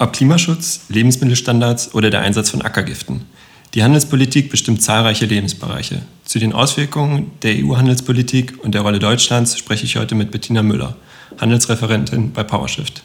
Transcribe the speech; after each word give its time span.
Ob 0.00 0.12
Klimaschutz, 0.12 0.82
Lebensmittelstandards 0.90 1.92
oder 1.92 2.10
der 2.10 2.20
Einsatz 2.20 2.50
von 2.50 2.62
Ackergiften. 2.62 3.22
Die 3.74 3.82
Handelspolitik 3.82 4.48
bestimmt 4.48 4.80
zahlreiche 4.80 5.26
Lebensbereiche. 5.26 6.02
Zu 6.24 6.38
den 6.38 6.52
Auswirkungen 6.52 7.32
der 7.42 7.56
EU-Handelspolitik 7.56 8.62
und 8.62 8.76
der 8.76 8.82
Rolle 8.82 9.00
Deutschlands 9.00 9.58
spreche 9.58 9.86
ich 9.86 9.96
heute 9.96 10.14
mit 10.14 10.30
Bettina 10.30 10.62
Müller, 10.62 10.96
Handelsreferentin 11.40 12.32
bei 12.32 12.44
PowerShift. 12.44 13.02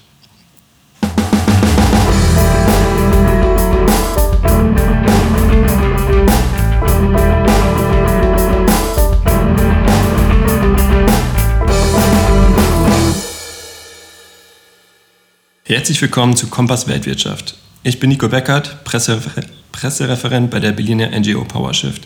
Herzlich 15.65 16.01
willkommen 16.01 16.35
zu 16.35 16.47
Kompass 16.47 16.89
Weltwirtschaft. 16.89 17.55
Ich 17.83 17.97
bin 17.97 18.09
Nico 18.09 18.27
Beckert, 18.27 18.83
Presserefer 18.83 19.43
Pressereferent 19.71 20.51
bei 20.51 20.59
der 20.59 20.73
Berliner 20.73 21.17
NGO 21.17 21.45
PowerShift. 21.45 22.05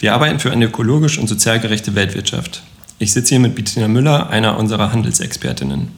Wir 0.00 0.12
arbeiten 0.12 0.40
für 0.40 0.50
eine 0.50 0.64
ökologisch 0.64 1.16
und 1.16 1.28
sozial 1.28 1.60
gerechte 1.60 1.94
Weltwirtschaft. 1.94 2.64
Ich 2.98 3.12
sitze 3.12 3.28
hier 3.28 3.38
mit 3.38 3.54
Bettina 3.54 3.86
Müller, 3.86 4.30
einer 4.30 4.58
unserer 4.58 4.90
Handelsexpertinnen. 4.90 5.92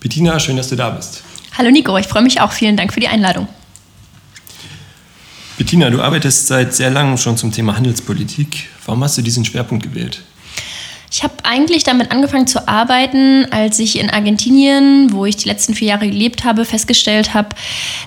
Bettina, 0.00 0.40
schön, 0.40 0.56
dass 0.56 0.70
du 0.70 0.76
da 0.76 0.88
bist. 0.88 1.22
Hallo 1.58 1.70
Nico, 1.70 1.98
ich 1.98 2.06
freue 2.06 2.22
mich 2.22 2.40
auch. 2.40 2.52
Vielen 2.52 2.78
Dank 2.78 2.94
für 2.94 3.00
die 3.00 3.08
Einladung. 3.08 3.46
Bettina, 5.58 5.90
du 5.90 6.00
arbeitest 6.00 6.46
seit 6.46 6.74
sehr 6.74 6.88
langem 6.88 7.18
schon 7.18 7.36
zum 7.36 7.52
Thema 7.52 7.76
Handelspolitik. 7.76 8.70
Warum 8.86 9.04
hast 9.04 9.18
du 9.18 9.22
diesen 9.22 9.44
Schwerpunkt 9.44 9.84
gewählt? 9.84 10.22
Ich 11.14 11.22
habe 11.22 11.34
eigentlich 11.44 11.84
damit 11.84 12.10
angefangen 12.10 12.48
zu 12.48 12.66
arbeiten, 12.66 13.46
als 13.52 13.78
ich 13.78 14.00
in 14.00 14.10
Argentinien, 14.10 15.12
wo 15.12 15.26
ich 15.26 15.36
die 15.36 15.48
letzten 15.48 15.72
vier 15.72 15.88
Jahre 15.90 16.08
gelebt 16.08 16.42
habe, 16.42 16.64
festgestellt 16.64 17.34
habe, 17.34 17.50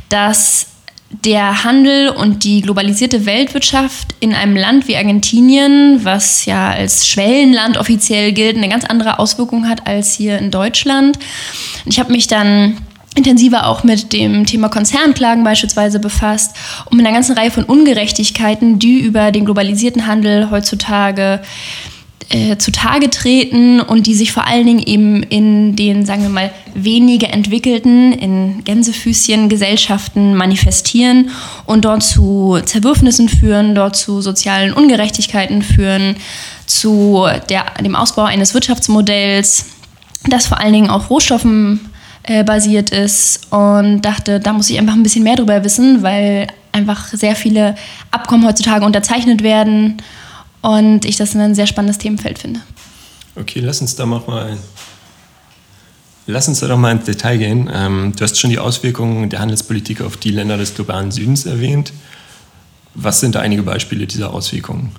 dass 0.10 0.68
der 1.10 1.64
Handel 1.64 2.10
und 2.10 2.44
die 2.44 2.62
globalisierte 2.62 3.26
Weltwirtschaft 3.26 4.14
in 4.20 4.34
einem 4.34 4.58
Land 4.58 4.90
wie 4.90 4.98
Argentinien, 4.98 6.04
was 6.04 6.44
ja 6.44 6.70
als 6.72 7.08
Schwellenland 7.08 7.78
offiziell 7.78 8.34
gilt, 8.34 8.58
eine 8.58 8.68
ganz 8.68 8.84
andere 8.84 9.20
Auswirkung 9.20 9.70
hat 9.70 9.88
als 9.88 10.14
hier 10.14 10.38
in 10.38 10.52
Deutschland. 10.52 11.18
Ich 11.86 12.00
habe 12.00 12.12
mich 12.12 12.28
dann 12.28 12.76
intensiver 13.16 13.68
auch 13.68 13.86
mit 13.86 14.12
dem 14.12 14.46
Thema 14.46 14.68
Konzernklagen 14.68 15.46
beispielsweise 15.46 16.02
befasst 16.02 16.58
und 16.92 16.98
mit 16.98 17.06
einer 17.06 17.16
ganzen 17.16 17.38
Reihe 17.38 17.52
von 17.52 17.64
Ungerechtigkeiten, 17.64 18.80
die 18.80 19.00
über 19.00 19.32
den 19.32 19.46
globalisierten 19.46 20.08
Handel 20.08 20.52
heutzutage 20.52 21.40
äh, 21.42 21.97
zutage 22.58 23.10
treten 23.10 23.80
und 23.80 24.06
die 24.06 24.14
sich 24.14 24.34
vor 24.34 24.46
allen 24.46 24.66
Dingen 24.66 24.84
eben 24.86 25.24
in 25.24 25.78
den, 25.78 26.06
sagen 26.06 26.24
wir 26.24 26.30
mal, 26.30 26.52
weniger 26.74 27.30
entwickelten, 27.30 28.12
in 28.12 28.64
Gänsefüßchen 28.66 29.48
Gesellschaften 29.48 30.36
manifestieren 30.36 31.30
und 31.66 31.86
dort 31.86 32.04
zu 32.04 32.60
Zerwürfnissen 32.66 33.30
führen, 33.30 33.76
dort 33.76 33.96
zu 33.96 34.22
sozialen 34.22 34.74
Ungerechtigkeiten 34.74 35.62
führen, 35.62 36.18
zu 36.66 37.28
der, 37.50 37.66
dem 37.82 37.96
Ausbau 37.96 38.24
eines 38.24 38.54
Wirtschaftsmodells, 38.54 39.66
das 40.30 40.48
vor 40.48 40.60
allen 40.60 40.74
Dingen 40.74 40.90
auf 40.90 41.10
Rohstoffen 41.10 41.80
äh, 42.24 42.44
basiert 42.44 42.90
ist 42.90 43.52
und 43.54 44.02
dachte, 44.02 44.42
da 44.42 44.52
muss 44.52 44.70
ich 44.70 44.78
einfach 44.78 44.96
ein 44.96 45.04
bisschen 45.04 45.24
mehr 45.24 45.38
drüber 45.38 45.64
wissen, 45.64 46.04
weil 46.04 46.48
einfach 46.74 47.08
sehr 47.08 47.38
viele 47.38 47.76
Abkommen 48.12 48.46
heutzutage 48.46 48.86
unterzeichnet 48.86 49.44
werden 49.44 50.02
und 50.62 51.06
ich 51.06 51.18
das 51.18 51.36
ein 51.36 51.56
sehr 51.56 51.68
spannendes 51.68 51.98
Themenfeld 51.98 52.40
finde. 52.40 52.62
Okay, 53.36 53.60
lass 53.60 53.82
uns 53.82 53.96
da 53.96 54.06
mal 54.06 54.58
Lass 56.30 56.50
uns 56.50 56.60
da 56.60 56.68
doch 56.68 56.78
mal 56.78 56.92
ins 56.92 57.06
Detail 57.06 57.38
gehen. 57.38 57.72
Ähm, 57.74 58.14
du 58.14 58.22
hast 58.22 58.38
schon 58.38 58.50
die 58.50 58.60
Auswirkungen 58.60 59.30
der 59.30 59.40
Handelspolitik 59.40 60.02
auf 60.02 60.18
die 60.18 60.32
Länder 60.32 60.58
des 60.58 60.76
globalen 60.76 61.10
Südens 61.10 61.46
erwähnt. 61.46 61.94
Was 62.94 63.22
sind 63.22 63.36
da 63.36 63.40
einige 63.40 63.64
Beispiele 63.64 64.06
dieser 64.06 64.34
Auswirkungen? 64.34 64.92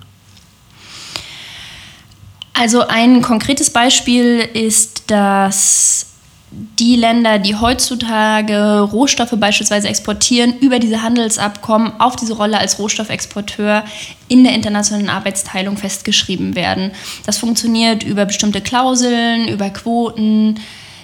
Also 2.54 2.88
ein 2.88 3.20
konkretes 3.20 3.70
Beispiel 3.70 4.38
ist, 4.40 5.10
dass 5.10 6.06
die 6.50 6.96
Länder, 6.96 7.38
die 7.38 7.56
heutzutage 7.56 8.80
Rohstoffe 8.80 9.34
beispielsweise 9.36 9.88
exportieren, 9.88 10.54
über 10.60 10.78
diese 10.78 11.02
Handelsabkommen 11.02 12.00
auf 12.00 12.16
diese 12.16 12.34
Rolle 12.34 12.58
als 12.58 12.78
Rohstoffexporteur 12.78 13.84
in 14.28 14.44
der 14.44 14.54
internationalen 14.54 15.10
Arbeitsteilung 15.10 15.76
festgeschrieben 15.76 16.54
werden. 16.54 16.92
Das 17.26 17.38
funktioniert 17.38 18.02
über 18.02 18.24
bestimmte 18.24 18.60
Klauseln, 18.62 19.48
über 19.48 19.68
Quoten, 19.70 20.58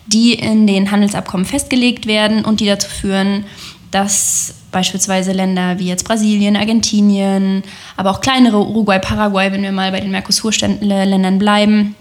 die 0.06 0.34
in 0.34 0.66
den 0.66 0.91
Handelsabkommen 0.91 1.47
festgelegt 1.47 2.06
werden 2.06 2.44
und 2.44 2.61
die 2.61 2.66
dazu 2.66 2.88
führen, 2.88 3.44
dass 3.91 4.55
beispielsweise 4.72 5.32
Länder 5.32 5.78
wie 5.78 5.88
jetzt 5.88 6.05
Brasilien, 6.05 6.56
Argentinien, 6.56 7.62
aber 7.97 8.11
auch 8.11 8.21
kleinere 8.21 8.59
Uruguay, 8.59 8.99
Paraguay, 8.99 9.53
wenn 9.53 9.62
wir 9.62 9.72
mal 9.72 9.93
bei 9.93 10.00
den 10.00 10.11
Mercosur-Ländern 10.11 11.38
bleiben, 11.38 11.94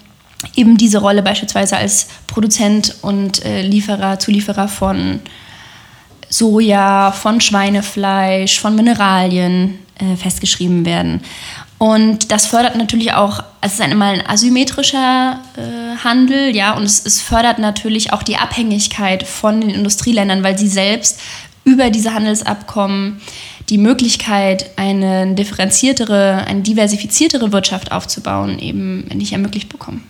eben 0.56 0.78
diese 0.78 1.00
Rolle 1.00 1.24
beispielsweise 1.24 1.78
als 1.78 2.08
Produzent 2.28 2.96
und 3.02 3.44
äh, 3.46 3.62
Lieferer, 3.62 4.20
Zulieferer 4.20 4.68
von 4.68 5.20
Soja, 6.30 7.12
von 7.12 7.42
Schweinefleisch, 7.42 8.59
von 8.59 8.76
Mineralien 8.76 9.80
äh, 10.00 10.16
festgeschrieben 10.16 10.86
werden. 10.86 11.22
Und 11.78 12.31
das 12.31 12.48
fördert 12.48 12.76
natürlich 12.76 13.14
auch, 13.14 13.40
also 13.40 13.48
es 13.62 13.74
ist 13.74 13.81
einmal 13.81 14.16
ein 14.16 14.26
asymmetrischer 14.26 15.40
äh, 15.58 15.98
Handel, 16.04 16.56
ja, 16.56 16.75
und 16.75 16.84
es, 16.84 17.06
es, 17.06 17.22
fördert 17.22 17.60
natürlich 17.60 18.14
auch 18.14 18.24
die 18.24 18.38
Abhängigkeit 18.38 19.24
von 19.24 19.60
den 19.60 19.70
Industrieländern, 19.70 20.44
weil 20.44 20.58
sie 20.58 20.70
selbst 20.70 21.20
über 21.66 21.90
diese 21.90 22.14
Handelsabkommen 22.14 23.22
die 23.70 23.78
Möglichkeit, 23.78 24.72
eine 24.78 25.36
differenziertere, 25.36 26.46
eine 26.46 26.62
diversifiziertere 26.62 27.52
Wirtschaft 27.52 27.92
aufzubauen, 27.92 28.60
eben 28.60 29.08
nicht 29.14 29.34
ermöglicht 29.34 29.70
bekommen. 29.70 30.04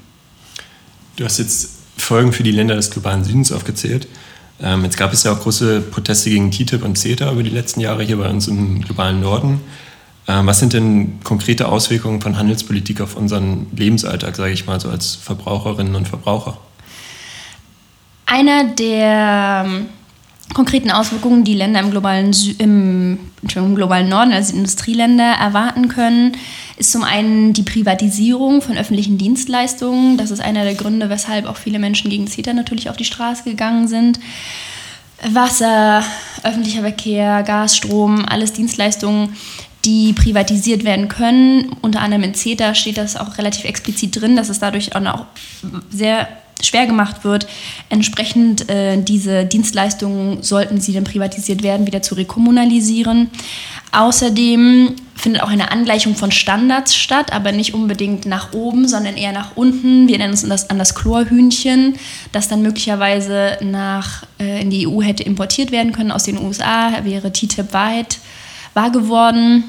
Du 1.15 1.25
hast 1.25 1.37
jetzt 1.37 1.69
Folgen 1.97 2.33
für 2.33 2.43
die 2.43 2.51
Länder 2.51 2.75
des 2.75 2.89
globalen 2.89 3.23
Südens 3.23 3.51
aufgezählt. 3.51 4.07
Ähm, 4.61 4.83
jetzt 4.83 4.97
gab 4.97 5.13
es 5.13 5.23
ja 5.23 5.33
auch 5.33 5.39
große 5.39 5.81
Proteste 5.81 6.29
gegen 6.29 6.51
TTIP 6.51 6.83
und 6.83 6.97
CETA 6.97 7.31
über 7.31 7.43
die 7.43 7.49
letzten 7.49 7.81
Jahre 7.81 8.03
hier 8.03 8.17
bei 8.17 8.29
uns 8.29 8.47
im 8.47 8.81
globalen 8.81 9.19
Norden. 9.19 9.61
Ähm, 10.27 10.47
was 10.47 10.59
sind 10.59 10.73
denn 10.73 11.19
konkrete 11.23 11.67
Auswirkungen 11.67 12.21
von 12.21 12.37
Handelspolitik 12.37 13.01
auf 13.01 13.15
unseren 13.15 13.67
Lebensalltag, 13.75 14.35
sage 14.35 14.53
ich 14.53 14.65
mal, 14.65 14.79
so 14.79 14.89
als 14.89 15.15
Verbraucherinnen 15.15 15.95
und 15.95 16.07
Verbraucher? 16.07 16.57
Einer 18.25 18.63
der 18.63 19.65
ähm, 19.65 19.85
konkreten 20.53 20.91
Auswirkungen, 20.91 21.43
die 21.43 21.55
Länder 21.55 21.79
im 21.79 21.91
globalen, 21.91 22.35
im, 22.57 23.19
im 23.55 23.75
globalen 23.75 24.09
Norden, 24.09 24.31
also 24.31 24.55
Industrieländer, 24.55 25.23
erwarten 25.23 25.87
können, 25.87 26.37
ist 26.77 26.91
zum 26.91 27.03
einen 27.03 27.53
die 27.53 27.63
Privatisierung 27.63 28.61
von 28.61 28.77
öffentlichen 28.77 29.17
Dienstleistungen. 29.17 30.17
Das 30.17 30.31
ist 30.31 30.41
einer 30.41 30.63
der 30.63 30.75
Gründe, 30.75 31.09
weshalb 31.09 31.45
auch 31.45 31.57
viele 31.57 31.79
Menschen 31.79 32.09
gegen 32.09 32.27
CETA 32.27 32.53
natürlich 32.53 32.89
auf 32.89 32.97
die 32.97 33.05
Straße 33.05 33.43
gegangen 33.43 33.87
sind. 33.87 34.19
Wasser, 35.25 36.03
öffentlicher 36.43 36.81
Verkehr, 36.81 37.43
Gas, 37.43 37.77
Strom, 37.77 38.25
alles 38.25 38.53
Dienstleistungen, 38.53 39.35
die 39.85 40.13
privatisiert 40.13 40.83
werden 40.83 41.07
können. 41.07 41.75
Unter 41.81 42.01
anderem 42.01 42.23
in 42.23 42.33
CETA 42.33 42.75
steht 42.75 42.97
das 42.97 43.15
auch 43.15 43.37
relativ 43.37 43.65
explizit 43.65 44.19
drin, 44.19 44.35
dass 44.35 44.49
es 44.49 44.59
dadurch 44.59 44.95
auch 44.95 45.25
sehr 45.89 46.27
schwer 46.65 46.85
gemacht 46.85 47.23
wird, 47.23 47.47
entsprechend 47.89 48.69
äh, 48.69 49.01
diese 49.01 49.45
Dienstleistungen, 49.45 50.43
sollten 50.43 50.79
sie 50.79 50.93
denn 50.93 51.03
privatisiert 51.03 51.63
werden, 51.63 51.87
wieder 51.87 52.01
zu 52.01 52.15
rekommunalisieren. 52.15 53.29
Außerdem 53.91 54.95
findet 55.15 55.43
auch 55.43 55.49
eine 55.49 55.71
Angleichung 55.71 56.15
von 56.15 56.31
Standards 56.31 56.95
statt, 56.95 57.31
aber 57.31 57.51
nicht 57.51 57.73
unbedingt 57.73 58.25
nach 58.25 58.53
oben, 58.53 58.87
sondern 58.87 59.15
eher 59.15 59.31
nach 59.31 59.55
unten. 59.55 60.07
Wir 60.07 60.17
nennen 60.17 60.33
es 60.33 60.47
das, 60.47 60.69
an 60.69 60.79
das 60.79 60.95
Chlorhühnchen, 60.95 61.95
das 62.31 62.47
dann 62.47 62.61
möglicherweise 62.61 63.57
nach, 63.61 64.23
äh, 64.39 64.61
in 64.61 64.69
die 64.69 64.87
EU 64.87 65.01
hätte 65.01 65.23
importiert 65.23 65.71
werden 65.71 65.91
können 65.91 66.11
aus 66.11 66.23
den 66.23 66.37
USA, 66.43 67.03
wäre 67.03 67.31
TTIP 67.31 67.73
weit, 67.73 68.19
wahr 68.73 68.91
geworden. 68.91 69.63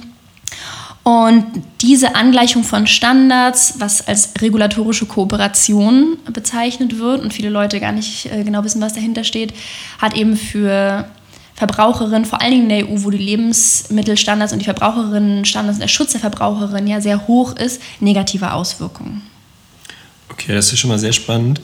Und 1.04 1.44
diese 1.82 2.14
Angleichung 2.14 2.64
von 2.64 2.86
Standards, 2.86 3.74
was 3.78 4.08
als 4.08 4.30
regulatorische 4.40 5.04
Kooperation 5.04 6.16
bezeichnet 6.32 6.98
wird 6.98 7.22
und 7.22 7.34
viele 7.34 7.50
Leute 7.50 7.78
gar 7.78 7.92
nicht 7.92 8.26
äh, 8.32 8.42
genau 8.42 8.64
wissen, 8.64 8.80
was 8.80 8.94
dahinter 8.94 9.22
steht, 9.22 9.52
hat 9.98 10.16
eben 10.16 10.34
für 10.34 11.06
Verbraucherinnen, 11.56 12.24
vor 12.24 12.40
allen 12.40 12.52
Dingen 12.52 12.62
in 12.64 12.68
der 12.70 12.88
EU, 12.88 13.04
wo 13.04 13.10
die 13.10 13.18
Lebensmittelstandards 13.18 14.54
und 14.54 14.60
die 14.60 14.64
Verbraucherinnenstandards 14.64 15.76
und 15.76 15.82
der 15.82 15.88
Schutz 15.88 16.12
der 16.12 16.20
Verbraucherin 16.20 16.86
ja 16.86 17.02
sehr 17.02 17.26
hoch 17.28 17.54
ist, 17.54 17.82
negative 18.00 18.52
Auswirkungen. 18.52 19.22
Okay, 20.30 20.54
das 20.54 20.72
ist 20.72 20.78
schon 20.78 20.88
mal 20.88 20.98
sehr 20.98 21.12
spannend. 21.12 21.60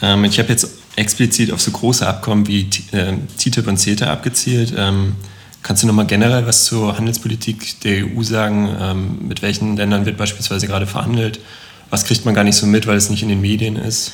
Ähm, 0.00 0.24
ich 0.24 0.38
habe 0.38 0.48
jetzt 0.48 0.68
explizit 0.94 1.52
auf 1.52 1.60
so 1.60 1.72
große 1.72 2.06
Abkommen 2.06 2.46
wie 2.46 2.70
äh, 2.92 3.14
TTIP 3.36 3.66
und 3.66 3.78
CETA 3.78 4.12
abgezielt. 4.12 4.72
Ähm, 4.76 5.16
Kannst 5.62 5.82
du 5.82 5.86
nochmal 5.86 6.06
generell 6.06 6.46
was 6.46 6.64
zur 6.64 6.96
Handelspolitik 6.96 7.80
der 7.80 8.06
EU 8.06 8.22
sagen? 8.22 8.68
Ähm, 8.80 9.18
mit 9.28 9.42
welchen 9.42 9.76
Ländern 9.76 10.06
wird 10.06 10.16
beispielsweise 10.16 10.66
gerade 10.66 10.86
verhandelt? 10.86 11.40
Was 11.90 12.04
kriegt 12.04 12.24
man 12.24 12.34
gar 12.34 12.44
nicht 12.44 12.56
so 12.56 12.66
mit, 12.66 12.86
weil 12.86 12.96
es 12.96 13.10
nicht 13.10 13.22
in 13.22 13.28
den 13.28 13.40
Medien 13.40 13.76
ist? 13.76 14.12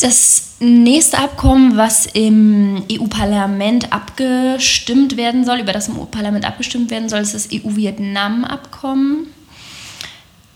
Das 0.00 0.56
nächste 0.60 1.18
Abkommen, 1.18 1.76
was 1.76 2.06
im 2.06 2.84
EU-Parlament 2.90 3.92
abgestimmt 3.92 5.16
werden 5.16 5.44
soll, 5.44 5.58
über 5.58 5.72
das 5.72 5.88
im 5.88 5.98
EU-Parlament 5.98 6.44
abgestimmt 6.44 6.90
werden 6.90 7.08
soll, 7.08 7.20
ist 7.20 7.34
das 7.34 7.48
EU-Vietnam-Abkommen. 7.52 9.26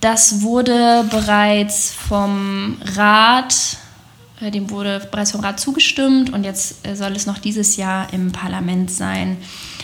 Das 0.01 0.43
wurde 0.43 1.05
bereits 1.11 1.93
vom 1.93 2.77
Rat, 2.97 3.55
dem 4.51 4.71
wurde 4.71 5.07
bereits 5.11 5.33
vom 5.33 5.41
Rat 5.41 5.61
zugestimmt 5.61 6.33
und 6.33 6.45
jetzt 6.45 6.87
äh, 6.87 6.97
soll 6.97 7.13
es 7.13 7.27
noch 7.27 7.39
dieses 7.39 7.77
Jahr 7.77 8.13
im 8.13 8.33
Parlament 8.33 8.91
sein. 8.91 9.37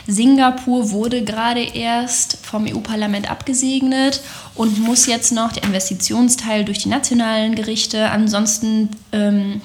Singapur 0.06 0.90
wurde 0.90 1.22
gerade 1.22 1.60
erst 1.60 2.38
vom 2.44 2.66
EU-Parlament 2.66 3.31
abgesegnet 3.31 4.22
und 4.55 4.78
muss 4.81 5.06
jetzt 5.06 5.32
noch 5.32 5.52
der 5.52 5.64
Investitionsteil 5.64 6.64
durch 6.64 6.78
die 6.78 6.88
nationalen 6.88 7.55
Gerichte. 7.55 8.10
Ansonsten 8.10 8.88
ähm, 9.12 9.60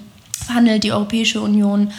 verhandelt 0.46 0.84
die 0.84 0.92
Europäische 0.92 1.42
Union 1.42 1.92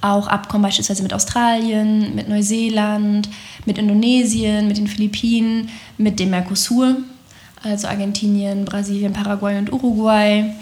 auch 0.00 0.26
Abkommen 0.26 0.64
beispielsweise 0.64 1.04
mit 1.04 1.14
Australien, 1.14 2.14
mit 2.14 2.28
Neuseeland, 2.28 3.28
mit 3.64 3.78
Indonesien, 3.78 4.66
mit 4.66 4.76
den 4.76 4.88
Philippinen, 4.88 5.70
mit 5.96 6.18
dem 6.18 6.30
Mercosur, 6.30 6.96
also 7.62 7.86
Argentinien, 7.86 8.64
Brasilien, 8.64 9.12
Paraguay 9.12 9.58
und 9.58 9.72
Uruguay. 9.72 10.52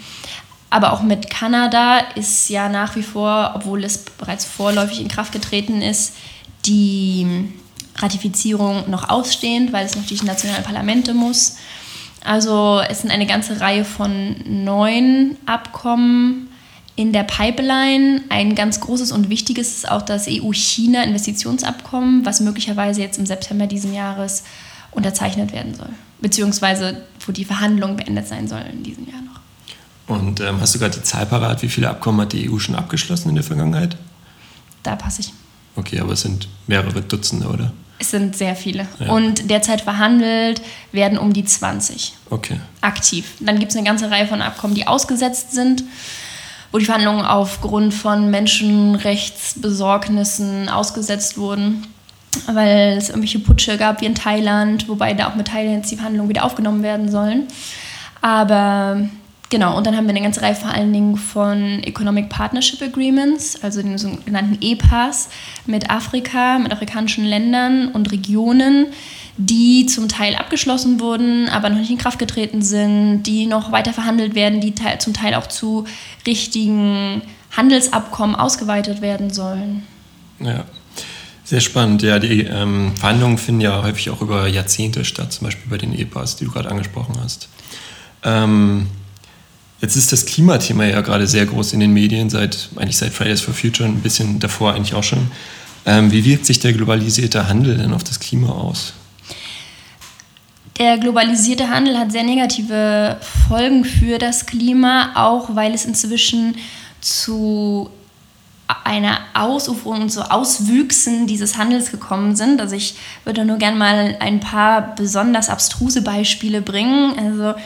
Aber 0.71 0.93
auch 0.93 1.03
mit 1.03 1.29
Kanada 1.29 1.99
ist 2.15 2.49
ja 2.49 2.69
nach 2.69 2.95
wie 2.95 3.03
vor, 3.03 3.51
obwohl 3.55 3.83
es 3.83 3.99
bereits 3.99 4.45
vorläufig 4.45 5.01
in 5.01 5.09
Kraft 5.09 5.33
getreten 5.33 5.81
ist, 5.81 6.13
die 6.65 7.49
Ratifizierung 7.97 8.89
noch 8.89 9.09
ausstehend, 9.09 9.73
weil 9.73 9.85
es 9.85 9.97
noch 9.97 10.05
durch 10.05 10.21
die 10.21 10.25
nationalen 10.25 10.63
Parlamente 10.63 11.13
muss. 11.13 11.57
Also 12.23 12.81
es 12.87 13.01
sind 13.01 13.11
eine 13.11 13.25
ganze 13.25 13.59
Reihe 13.59 13.83
von 13.83 14.35
neuen 14.45 15.35
Abkommen 15.45 16.49
in 16.95 17.11
der 17.11 17.23
Pipeline. 17.23 18.21
Ein 18.29 18.55
ganz 18.55 18.79
großes 18.79 19.11
und 19.11 19.29
wichtiges 19.29 19.75
ist 19.75 19.91
auch 19.91 20.03
das 20.03 20.27
EU-China-Investitionsabkommen, 20.29 22.25
was 22.25 22.39
möglicherweise 22.39 23.01
jetzt 23.01 23.19
im 23.19 23.25
September 23.25 23.67
diesen 23.67 23.93
Jahres 23.93 24.43
unterzeichnet 24.91 25.51
werden 25.51 25.75
soll. 25.75 25.89
Beziehungsweise 26.21 27.03
wo 27.25 27.33
die 27.33 27.45
Verhandlungen 27.45 27.97
beendet 27.97 28.29
sein 28.29 28.47
sollen 28.47 28.67
in 28.71 28.83
diesem 28.83 29.09
Jahr. 29.09 29.20
Und 30.07 30.39
ähm, 30.39 30.59
hast 30.59 30.75
du 30.75 30.79
gerade 30.79 30.97
die 30.97 31.03
Zahl 31.03 31.25
parat? 31.25 31.61
Wie 31.61 31.69
viele 31.69 31.89
Abkommen 31.89 32.21
hat 32.21 32.33
die 32.33 32.49
EU 32.49 32.59
schon 32.59 32.75
abgeschlossen 32.75 33.29
in 33.29 33.35
der 33.35 33.43
Vergangenheit? 33.43 33.97
Da 34.83 34.95
passe 34.95 35.21
ich. 35.21 35.33
Okay, 35.75 35.99
aber 35.99 36.13
es 36.13 36.21
sind 36.21 36.47
mehrere 36.67 37.01
Dutzende, 37.01 37.47
oder? 37.47 37.71
Es 37.99 38.11
sind 38.11 38.35
sehr 38.35 38.55
viele. 38.55 38.87
Ja. 38.99 39.11
Und 39.11 39.49
derzeit 39.49 39.81
verhandelt 39.81 40.61
werden 40.91 41.17
um 41.17 41.33
die 41.33 41.45
20. 41.45 42.13
Okay. 42.29 42.59
Aktiv. 42.81 43.33
Dann 43.39 43.59
gibt 43.59 43.71
es 43.71 43.77
eine 43.77 43.85
ganze 43.85 44.09
Reihe 44.09 44.27
von 44.27 44.41
Abkommen, 44.41 44.73
die 44.73 44.87
ausgesetzt 44.87 45.53
sind 45.53 45.83
wo 46.71 46.77
die 46.77 46.85
Verhandlungen 46.85 47.25
aufgrund 47.25 47.93
von 47.93 48.31
Menschenrechtsbesorgnissen 48.31 50.69
ausgesetzt 50.69 51.37
wurden, 51.37 51.85
weil 52.47 52.95
es 52.97 53.09
irgendwelche 53.09 53.39
Putsche 53.39 53.77
gab 53.77 53.99
wie 54.01 54.05
in 54.05 54.15
Thailand, 54.15 54.87
wobei 54.87 55.13
da 55.13 55.29
auch 55.29 55.35
mit 55.35 55.49
Thailand 55.49 55.79
jetzt 55.79 55.91
die 55.91 55.97
Verhandlungen 55.97 56.29
wieder 56.29 56.45
aufgenommen 56.45 56.81
werden 56.81 57.11
sollen. 57.11 57.49
Aber 58.21 59.01
genau, 59.51 59.77
und 59.77 59.85
dann 59.85 59.95
haben 59.95 60.05
wir 60.05 60.11
eine 60.11 60.21
ganze 60.21 60.41
Reihe 60.41 60.55
vor 60.55 60.71
allen 60.71 60.91
Dingen 60.91 61.17
von 61.17 61.83
Economic 61.83 62.29
Partnership 62.29 62.81
Agreements, 62.81 63.61
also 63.61 63.83
den 63.83 63.99
sogenannten 63.99 64.57
EPAs 64.59 65.29
mit 65.67 65.91
Afrika, 65.91 66.57
mit 66.57 66.71
afrikanischen 66.71 67.25
Ländern 67.25 67.89
und 67.89 68.11
Regionen, 68.11 68.87
die 69.37 69.85
zum 69.85 70.09
Teil 70.09 70.35
abgeschlossen 70.35 70.99
wurden, 70.99 71.49
aber 71.49 71.69
noch 71.69 71.77
nicht 71.77 71.91
in 71.91 71.99
Kraft 71.99 72.17
getreten 72.17 72.63
sind, 72.63 73.23
die 73.23 73.45
noch 73.45 73.71
weiter 73.71 73.93
verhandelt 73.93 74.33
werden, 74.33 74.61
die 74.61 74.73
zum 74.97 75.13
Teil 75.13 75.35
auch 75.35 75.47
zu 75.47 75.85
richtigen 76.25 77.21
Handelsabkommen 77.55 78.35
ausgeweitet 78.35 79.01
werden 79.01 79.29
sollen. 79.29 79.83
Ja, 80.39 80.65
sehr 81.43 81.59
spannend. 81.59 82.01
Ja, 82.01 82.19
die 82.19 82.41
ähm, 82.41 82.93
Verhandlungen 82.95 83.37
finden 83.37 83.61
ja 83.61 83.83
häufig 83.83 84.09
auch 84.09 84.21
über 84.21 84.47
Jahrzehnte 84.47 85.05
statt, 85.05 85.33
zum 85.33 85.45
Beispiel 85.45 85.69
bei 85.69 85.77
den 85.77 85.97
EPAs, 85.97 86.37
die 86.37 86.45
du 86.45 86.51
gerade 86.51 86.69
angesprochen 86.69 87.15
hast. 87.21 87.49
Ähm, 88.23 88.87
jetzt 89.81 89.95
ist 89.95 90.11
das 90.11 90.25
Klimathema 90.25 90.85
ja 90.85 91.01
gerade 91.01 91.27
sehr 91.27 91.45
groß 91.45 91.73
in 91.73 91.79
den 91.79 91.91
Medien, 91.91 92.29
seit, 92.29 92.69
eigentlich 92.75 92.97
seit 92.97 93.13
Fridays 93.13 93.41
for 93.41 93.53
Future, 93.53 93.89
ein 93.89 94.01
bisschen 94.01 94.39
davor 94.39 94.73
eigentlich 94.73 94.93
auch 94.93 95.03
schon. 95.03 95.31
Ähm, 95.85 96.11
wie 96.11 96.23
wirkt 96.23 96.45
sich 96.45 96.59
der 96.59 96.73
globalisierte 96.73 97.47
Handel 97.47 97.77
denn 97.77 97.93
auf 97.93 98.03
das 98.03 98.19
Klima 98.19 98.49
aus? 98.49 98.93
Der 100.77 100.97
globalisierte 100.97 101.69
Handel 101.69 101.97
hat 101.97 102.11
sehr 102.11 102.23
negative 102.23 103.17
Folgen 103.47 103.83
für 103.83 104.17
das 104.17 104.45
Klima, 104.45 105.11
auch 105.15 105.55
weil 105.55 105.73
es 105.73 105.85
inzwischen 105.85 106.55
zu 107.01 107.89
einer 108.83 109.19
Ausuferung 109.33 110.03
und 110.03 110.09
zu 110.11 110.31
Auswüchsen 110.31 111.27
dieses 111.27 111.57
Handels 111.57 111.91
gekommen 111.91 112.35
sind. 112.35 112.61
Also 112.61 112.75
ich 112.75 112.95
würde 113.25 113.43
nur 113.43 113.57
gerne 113.57 113.77
mal 113.77 114.15
ein 114.19 114.39
paar 114.39 114.95
besonders 114.95 115.49
abstruse 115.49 116.01
Beispiele 116.01 116.61
bringen. 116.61 117.17
Also 117.19 117.59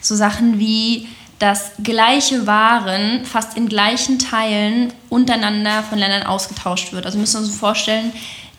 so 0.00 0.14
Sachen 0.14 0.58
wie, 0.58 1.08
dass 1.42 1.72
gleiche 1.82 2.46
Waren 2.46 3.24
fast 3.24 3.56
in 3.56 3.68
gleichen 3.68 4.20
Teilen 4.20 4.92
untereinander 5.08 5.82
von 5.82 5.98
Ländern 5.98 6.22
ausgetauscht 6.22 6.92
wird. 6.92 7.04
Also 7.04 7.18
müssen 7.18 7.40
wir 7.40 7.48
uns 7.48 7.56
vorstellen, 7.56 8.12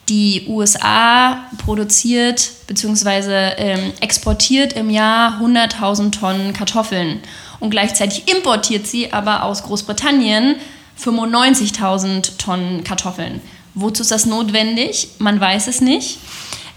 die 0.10 0.44
USA 0.50 1.46
produziert 1.60 2.52
bzw. 2.68 3.54
Ähm, 3.56 3.94
exportiert 4.02 4.74
im 4.74 4.90
Jahr 4.90 5.40
100.000 5.42 6.12
Tonnen 6.12 6.52
Kartoffeln 6.52 7.22
und 7.62 7.70
gleichzeitig 7.70 8.28
importiert 8.28 8.86
sie 8.86 9.14
aber 9.14 9.44
aus 9.44 9.64
Großbritannien 9.64 10.56
95.000 11.02 12.38
Tonnen 12.38 12.84
Kartoffeln. 12.84 13.40
Wozu 13.76 14.02
ist 14.02 14.12
das 14.12 14.26
notwendig? 14.26 15.08
Man 15.20 15.40
weiß 15.40 15.68
es 15.68 15.80
nicht. 15.80 16.20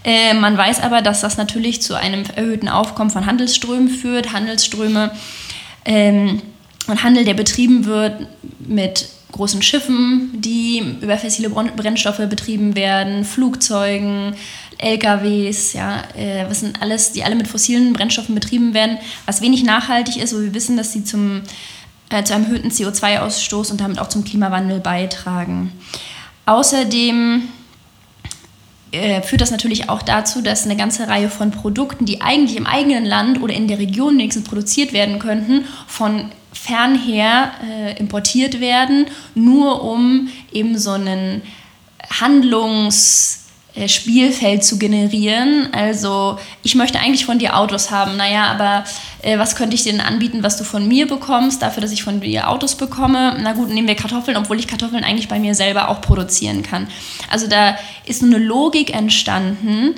Äh, 0.05 0.35
man 0.35 0.57
weiß 0.57 0.79
aber, 0.79 1.01
dass 1.01 1.19
das 1.19 1.35
natürlich 1.35 1.81
zu 1.81 1.95
einem 1.95 2.23
erhöhten 2.33 2.69
Aufkommen 2.69 3.09
von 3.09 3.25
Handelsströmen 3.25 3.89
führt. 3.89 4.31
Handelsströme 4.31 5.11
ähm, 5.87 6.41
und 6.87 7.03
Handel, 7.03 7.25
der 7.25 7.33
betrieben 7.33 7.85
wird 7.85 8.27
mit 8.59 9.09
großen 9.31 9.61
Schiffen, 9.61 10.31
die 10.35 10.83
über 11.01 11.17
fossile 11.17 11.49
Brennstoffe 11.49 12.21
betrieben 12.29 12.75
werden, 12.75 13.25
Flugzeugen, 13.25 14.35
LKWs, 14.77 15.73
ja, 15.73 16.03
äh, 16.15 16.45
was 16.47 16.61
sind 16.61 16.81
alles, 16.81 17.11
die 17.11 17.23
alle 17.23 17.35
mit 17.35 17.47
fossilen 17.47 17.93
Brennstoffen 17.93 18.35
betrieben 18.35 18.73
werden, 18.73 18.97
was 19.25 19.41
wenig 19.41 19.63
nachhaltig 19.63 20.17
ist, 20.17 20.35
wo 20.35 20.39
wir 20.39 20.53
wissen, 20.53 20.77
dass 20.77 20.93
sie 20.93 21.03
zum, 21.03 21.41
äh, 22.09 22.23
zu 22.23 22.35
einem 22.35 22.45
erhöhten 22.45 22.69
CO2-Ausstoß 22.69 23.71
und 23.71 23.81
damit 23.81 23.99
auch 23.99 24.09
zum 24.09 24.23
Klimawandel 24.23 24.79
beitragen. 24.79 25.71
Außerdem 26.45 27.43
äh, 28.91 29.21
führt 29.21 29.41
das 29.41 29.51
natürlich 29.51 29.89
auch 29.89 30.01
dazu, 30.01 30.41
dass 30.41 30.65
eine 30.65 30.75
ganze 30.75 31.07
Reihe 31.07 31.29
von 31.29 31.51
Produkten, 31.51 32.05
die 32.05 32.21
eigentlich 32.21 32.57
im 32.57 32.65
eigenen 32.65 33.05
Land 33.05 33.41
oder 33.41 33.53
in 33.53 33.67
der 33.67 33.79
Region 33.79 34.17
wenigstens 34.17 34.45
produziert 34.45 34.93
werden 34.93 35.19
könnten, 35.19 35.65
von 35.87 36.31
fernher 36.53 37.51
äh, 37.69 37.99
importiert 37.99 38.59
werden, 38.59 39.07
nur 39.35 39.83
um 39.83 40.29
eben 40.51 40.77
so 40.77 40.91
einen 40.91 41.41
Handlungsspielfeld 43.77 44.63
zu 44.63 44.79
generieren. 44.79 45.69
Also 45.71 46.39
ich 46.63 46.75
möchte 46.75 46.99
eigentlich 46.99 47.25
von 47.25 47.39
dir 47.39 47.57
Autos 47.57 47.91
haben. 47.91 48.17
Naja, 48.17 48.45
aber 48.45 48.83
äh, 49.21 49.37
was 49.37 49.55
könnte 49.55 49.75
ich 49.75 49.83
dir 49.83 49.91
denn 49.91 50.01
anbieten, 50.01 50.43
was 50.43 50.57
du 50.57 50.63
von 50.63 50.87
mir 50.87 51.07
bekommst, 51.07 51.61
dafür, 51.61 51.81
dass 51.81 51.91
ich 51.91 52.03
von 52.03 52.19
dir 52.19 52.49
Autos 52.49 52.75
bekomme? 52.75 53.37
Na 53.41 53.53
gut, 53.53 53.69
nehmen 53.69 53.87
wir 53.87 53.95
Kartoffeln, 53.95 54.37
obwohl 54.37 54.59
ich 54.59 54.67
Kartoffeln 54.67 55.03
eigentlich 55.03 55.27
bei 55.27 55.39
mir 55.39 55.55
selber 55.55 55.89
auch 55.89 56.01
produzieren 56.01 56.63
kann. 56.63 56.87
Also 57.29 57.47
da 57.47 57.77
ist 58.05 58.23
eine 58.23 58.37
Logik 58.37 58.93
entstanden, 58.93 59.95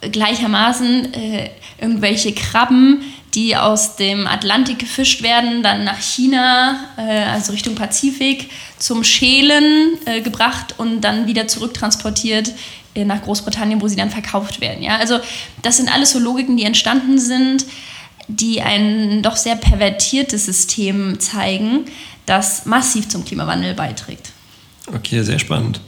gleichermaßen 0.00 1.12
äh, 1.12 1.50
irgendwelche 1.78 2.32
Krabben, 2.32 3.02
die 3.34 3.56
aus 3.56 3.96
dem 3.96 4.26
Atlantik 4.26 4.80
gefischt 4.80 5.22
werden, 5.22 5.62
dann 5.62 5.84
nach 5.84 6.00
China, 6.00 6.80
äh, 6.96 7.24
also 7.24 7.52
Richtung 7.52 7.74
Pazifik, 7.74 8.50
zum 8.78 9.04
Schälen 9.04 9.98
äh, 10.06 10.20
gebracht 10.20 10.74
und 10.78 11.02
dann 11.02 11.26
wieder 11.26 11.46
zurücktransportiert 11.46 12.48
äh, 12.48 12.52
nach 12.94 13.22
Großbritannien, 13.22 13.80
wo 13.80 13.88
sie 13.88 13.96
dann 13.96 14.10
verkauft 14.10 14.60
werden. 14.60 14.82
Ja? 14.82 14.98
Also 14.98 15.18
das 15.62 15.76
sind 15.76 15.92
alles 15.92 16.10
so 16.10 16.18
Logiken, 16.18 16.56
die 16.56 16.64
entstanden 16.64 17.18
sind, 17.18 17.66
die 18.28 18.62
ein 18.62 19.22
doch 19.22 19.36
sehr 19.36 19.56
pervertiertes 19.56 20.46
System 20.46 21.18
zeigen, 21.18 21.86
das 22.26 22.66
massiv 22.66 23.08
zum 23.08 23.24
Klimawandel 23.24 23.74
beiträgt. 23.74 24.30
Okay, 24.86 25.22
sehr 25.22 25.38
spannend. 25.38 25.80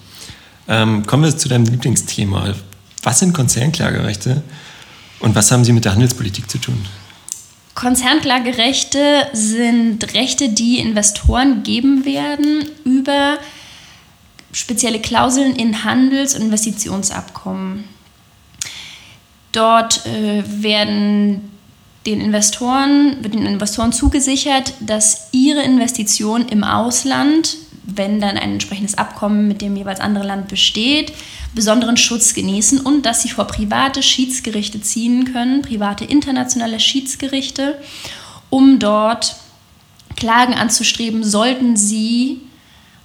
Ähm, 0.69 1.07
kommen 1.07 1.25
wir 1.25 1.37
zu 1.37 1.49
deinem 1.49 1.65
Lieblingsthema. 1.65 2.55
Was 3.03 3.19
sind 3.19 3.33
Konzernklagerechte 3.33 4.43
und 5.21 5.35
was 5.35 5.51
haben 5.51 5.65
sie 5.65 5.73
mit 5.73 5.85
der 5.85 5.93
Handelspolitik 5.93 6.51
zu 6.51 6.59
tun? 6.59 6.85
Konzernklagerechte 7.75 9.29
sind 9.33 10.15
Rechte, 10.15 10.51
die 10.51 10.79
Investoren 10.79 11.63
geben 11.63 12.05
werden 12.05 12.69
über 12.85 13.39
spezielle 14.53 15.01
Klauseln 15.01 15.57
in 15.57 15.85
Handels- 15.85 16.35
und 16.35 16.43
Investitionsabkommen. 16.43 17.85
Dort 19.53 20.07
äh, 20.07 20.43
werden 20.47 21.51
den 22.07 22.21
Investoren, 22.21 23.23
wird 23.23 23.35
den 23.35 23.47
Investoren 23.47 23.93
zugesichert, 23.93 24.75
dass 24.81 25.29
ihre 25.33 25.63
Investition 25.63 26.49
im 26.49 26.65
Ausland, 26.65 27.57
wenn 27.85 28.21
dann 28.21 28.37
ein 28.37 28.53
entsprechendes 28.53 28.99
Abkommen 28.99 29.49
mit 29.49 29.61
dem 29.63 29.77
jeweils 29.77 30.01
anderen 30.01 30.27
Land 30.27 30.49
besteht, 30.49 31.13
besonderen 31.55 31.97
Schutz 31.97 32.35
genießen 32.35 32.81
und 32.81 33.07
dass 33.07 33.23
sie 33.23 33.29
vor 33.29 33.47
private 33.47 34.03
Schiedsgerichte 34.03 34.81
ziehen 34.81 35.33
können, 35.33 35.63
private 35.63 36.05
internationale 36.05 36.81
Schiedsgerichte, 36.81 37.79
um 38.51 38.79
dort 38.79 39.37
Klagen 40.17 40.55
anzustreben, 40.55 41.25
sollten 41.25 41.77
sie 41.77 42.41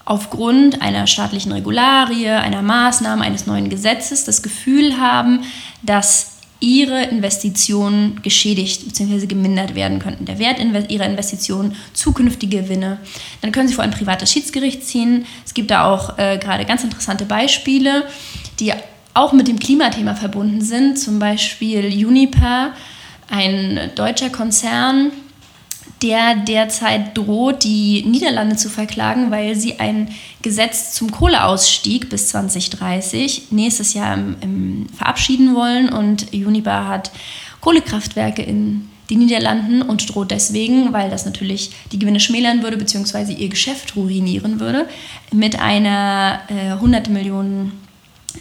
aufgrund 0.08 0.82
einer 0.82 1.06
staatlichen 1.06 1.52
Regularie, 1.52 2.30
einer 2.30 2.62
Maßnahme, 2.62 3.26
eines 3.26 3.46
neuen 3.46 3.70
Gesetzes 3.70 4.24
das 4.24 4.42
Gefühl 4.42 4.98
haben, 4.98 5.42
dass 5.84 6.38
ihre 6.62 7.04
Investitionen 7.04 8.22
geschädigt 8.24 8.86
bzw. 8.86 9.26
gemindert 9.26 9.76
werden 9.76 10.00
könnten. 10.00 10.24
Der 10.24 10.40
Wert 10.40 10.60
ihrer 10.90 11.06
Investitionen, 11.06 11.76
zukünftige 11.92 12.62
Gewinne. 12.62 13.00
Dann 13.42 13.52
können 13.52 13.68
Sie 13.68 13.74
vor 13.74 13.84
ein 13.84 13.92
privates 13.92 14.32
Schiedsgericht 14.32 14.84
ziehen. 14.86 15.26
Es 15.46 15.54
gibt 15.54 15.72
da 15.72 15.92
auch 15.92 16.18
äh, 16.18 16.38
gerade 16.38 16.64
ganz 16.64 16.86
interessante 16.86 17.26
Beispiele, 17.26 18.06
die 18.62 18.72
auch 19.14 19.34
mit 19.34 19.50
dem 19.50 19.60
Klimathema 19.60 20.16
verbunden 20.16 20.62
sind. 20.62 20.98
Zum 20.98 21.20
Beispiel 21.20 21.86
Uniper, 22.08 22.72
ein 23.30 23.92
deutscher 23.96 24.30
Konzern, 24.30 25.12
der 26.02 26.36
derzeit 26.36 27.18
droht, 27.18 27.64
die 27.64 28.04
Niederlande 28.06 28.56
zu 28.56 28.70
verklagen, 28.70 29.32
weil 29.32 29.56
sie 29.56 29.80
ein 29.80 30.10
Gesetz 30.42 30.94
zum 30.94 31.12
Kohleausstieg 31.12 32.10
bis 32.10 32.30
2030 32.30 33.52
nächstes 33.52 33.94
Jahr 33.94 34.14
im, 34.14 34.36
im 34.42 34.90
verabschieden 34.96 35.56
wollen. 35.56 35.90
Und 35.90 36.34
Uniper 36.34 36.88
hat 36.88 37.12
Kohlekraftwerke 37.62 38.42
in 38.42 38.90
den 39.10 39.20
Niederlanden 39.20 39.82
und 39.82 40.14
droht 40.14 40.32
deswegen, 40.32 40.94
weil 40.94 41.10
das 41.10 41.26
natürlich 41.26 41.72
die 41.92 42.00
Gewinne 42.00 42.20
schmälern 42.20 42.62
würde, 42.62 42.78
beziehungsweise 42.78 43.32
ihr 43.32 43.50
Geschäft 43.50 43.96
ruinieren 43.96 44.60
würde, 44.60 44.88
mit 45.32 45.60
einer 45.60 46.42
äh, 46.50 46.72
100 46.72 47.10
Millionen 47.10 47.87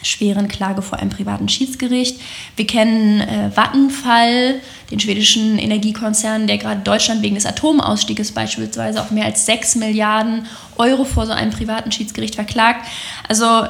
schweren 0.02 0.48
Klage 0.48 0.82
vor 0.82 0.98
einem 0.98 1.10
privaten 1.10 1.48
Schiedsgericht. 1.48 2.20
Wir 2.54 2.66
kennen 2.66 3.20
äh, 3.20 3.50
Vattenfall, 3.50 4.60
den 4.90 5.00
schwedischen 5.00 5.58
Energiekonzern, 5.58 6.46
der 6.46 6.58
gerade 6.58 6.82
Deutschland 6.82 7.22
wegen 7.22 7.34
des 7.34 7.46
Atomausstieges 7.46 8.32
beispielsweise 8.32 9.00
auf 9.00 9.10
mehr 9.10 9.24
als 9.24 9.46
6 9.46 9.76
Milliarden 9.76 10.46
Euro 10.76 11.04
vor 11.04 11.26
so 11.26 11.32
einem 11.32 11.50
privaten 11.50 11.92
Schiedsgericht 11.92 12.34
verklagt. 12.34 12.86
Also 13.28 13.66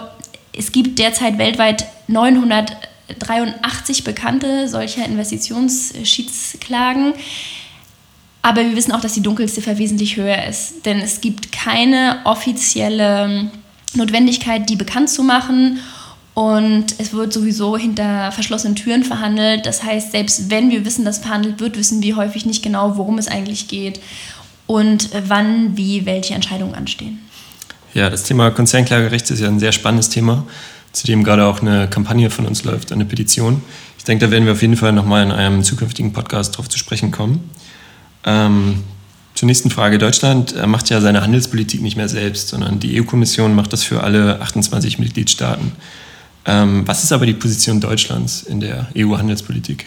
es 0.53 0.73
gibt 0.73 0.99
derzeit 0.99 1.39
weltweit 1.39 1.87
983 2.09 4.05
bekannte 4.05 4.69
solcher 4.69 5.05
Investitionsschiedsklagen. 5.05 7.15
Aber 8.43 8.63
wir 8.63 8.77
wissen 8.77 8.93
auch, 8.93 9.01
dass 9.01 9.15
die 9.15 9.23
Dunkelziffer 9.23 9.79
wesentlich 9.79 10.17
höher 10.17 10.45
ist. 10.45 10.87
Denn 10.87 11.01
es 11.01 11.21
gibt 11.21 11.51
keine 11.51 12.21
offizielle 12.25 13.51
Notwendigkeit, 13.95 14.71
die 14.71 14.77
bekannt 14.77 15.11
zu 15.11 15.25
machen. 15.25 15.81
Und 16.37 16.97
es 16.99 17.15
wird 17.15 17.33
sowieso 17.33 17.79
hinter 17.79 18.31
verschlossenen 18.31 18.77
Türen 18.77 19.05
verhandelt. 19.05 19.65
Das 19.65 19.83
heißt, 19.83 20.13
selbst 20.13 20.51
wenn 20.51 20.69
wir 20.69 20.85
wissen, 20.85 21.03
dass 21.07 21.17
verhandelt 21.17 21.61
wird, 21.61 21.79
wissen 21.79 22.03
wir 22.03 22.15
häufig 22.17 22.45
nicht 22.45 22.63
genau, 22.63 22.99
worum 22.99 23.17
es 23.17 23.27
eigentlich 23.27 23.69
geht 23.69 24.01
und 24.67 25.09
wann, 25.29 25.79
wie, 25.79 26.05
welche 26.05 26.35
Entscheidungen 26.35 26.75
anstehen. 26.75 27.21
Ja, 27.95 28.11
das 28.11 28.25
Thema 28.25 28.51
Konzernklagerecht 28.51 29.31
ist 29.31 29.41
ja 29.41 29.49
ein 29.49 29.59
sehr 29.59 29.73
spannendes 29.73 30.11
Thema, 30.11 30.47
zu 30.93 31.07
dem 31.07 31.25
gerade 31.25 31.47
auch 31.47 31.63
eine 31.63 31.89
Kampagne 31.89 32.29
von 32.29 32.45
uns 32.45 32.65
läuft, 32.65 32.93
eine 32.93 33.07
Petition. 33.07 33.63
Ich 33.97 34.05
denke, 34.05 34.27
da 34.27 34.31
werden 34.31 34.45
wir 34.45 34.53
auf 34.53 34.61
jeden 34.61 34.77
Fall 34.77 34.93
nochmal 34.93 35.23
in 35.23 35.33
einem 35.33 35.63
zukünftigen 35.65 36.13
Podcast 36.13 36.59
drauf 36.59 36.69
zu 36.69 36.77
sprechen 36.77 37.13
kommen. 37.13 37.49
Ähm, 38.27 38.85
zur 39.35 39.47
nächsten 39.47 39.71
Frage. 39.71 39.97
Deutschland 39.97 40.55
äh, 40.55 40.67
macht 40.67 40.91
ja 40.91 41.01
seine 41.01 41.23
Handelspolitik 41.23 41.81
nicht 41.81 41.97
mehr 41.97 42.11
selbst, 42.11 42.49
sondern 42.49 42.79
die 42.79 43.01
EU-Kommission 43.01 43.55
macht 43.55 43.73
das 43.73 43.85
für 43.85 44.03
alle 44.03 44.43
28 44.43 44.99
Mitgliedstaaten. 44.99 45.73
Ähm, 46.47 46.87
was 46.87 47.03
ist 47.03 47.13
aber 47.13 47.27
die 47.27 47.35
Position 47.35 47.81
Deutschlands 47.81 48.43
in 48.43 48.61
der 48.61 48.87
EU-Handelspolitik? 48.97 49.87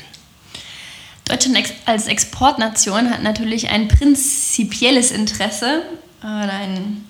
Deutschland 1.26 1.58
als 1.86 2.08
Exportnation 2.08 3.10
hat 3.10 3.24
natürlich 3.24 3.70
ein 3.70 3.88
prinzipielles 3.88 5.12
Interesse 5.12 5.84
ein, 6.22 7.06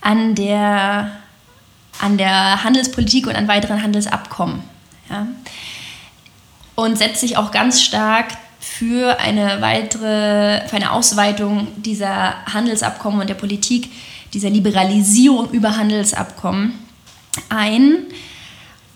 an, 0.00 0.34
der, 0.34 1.10
an 2.00 2.16
der 2.16 2.64
Handelspolitik 2.64 3.26
und 3.26 3.34
an 3.34 3.48
weiteren 3.48 3.82
Handelsabkommen. 3.82 4.62
Ja? 5.10 5.26
Und 6.74 6.96
setzt 6.96 7.20
sich 7.20 7.36
auch 7.36 7.50
ganz 7.50 7.82
stark 7.82 8.28
für 8.60 9.18
eine 9.18 9.60
weitere, 9.60 10.66
für 10.68 10.76
eine 10.76 10.92
Ausweitung 10.92 11.68
dieser 11.76 12.46
Handelsabkommen 12.46 13.20
und 13.20 13.28
der 13.28 13.34
Politik, 13.34 13.90
dieser 14.32 14.48
Liberalisierung 14.48 15.50
über 15.50 15.76
Handelsabkommen 15.76 16.78
ein. 17.48 18.06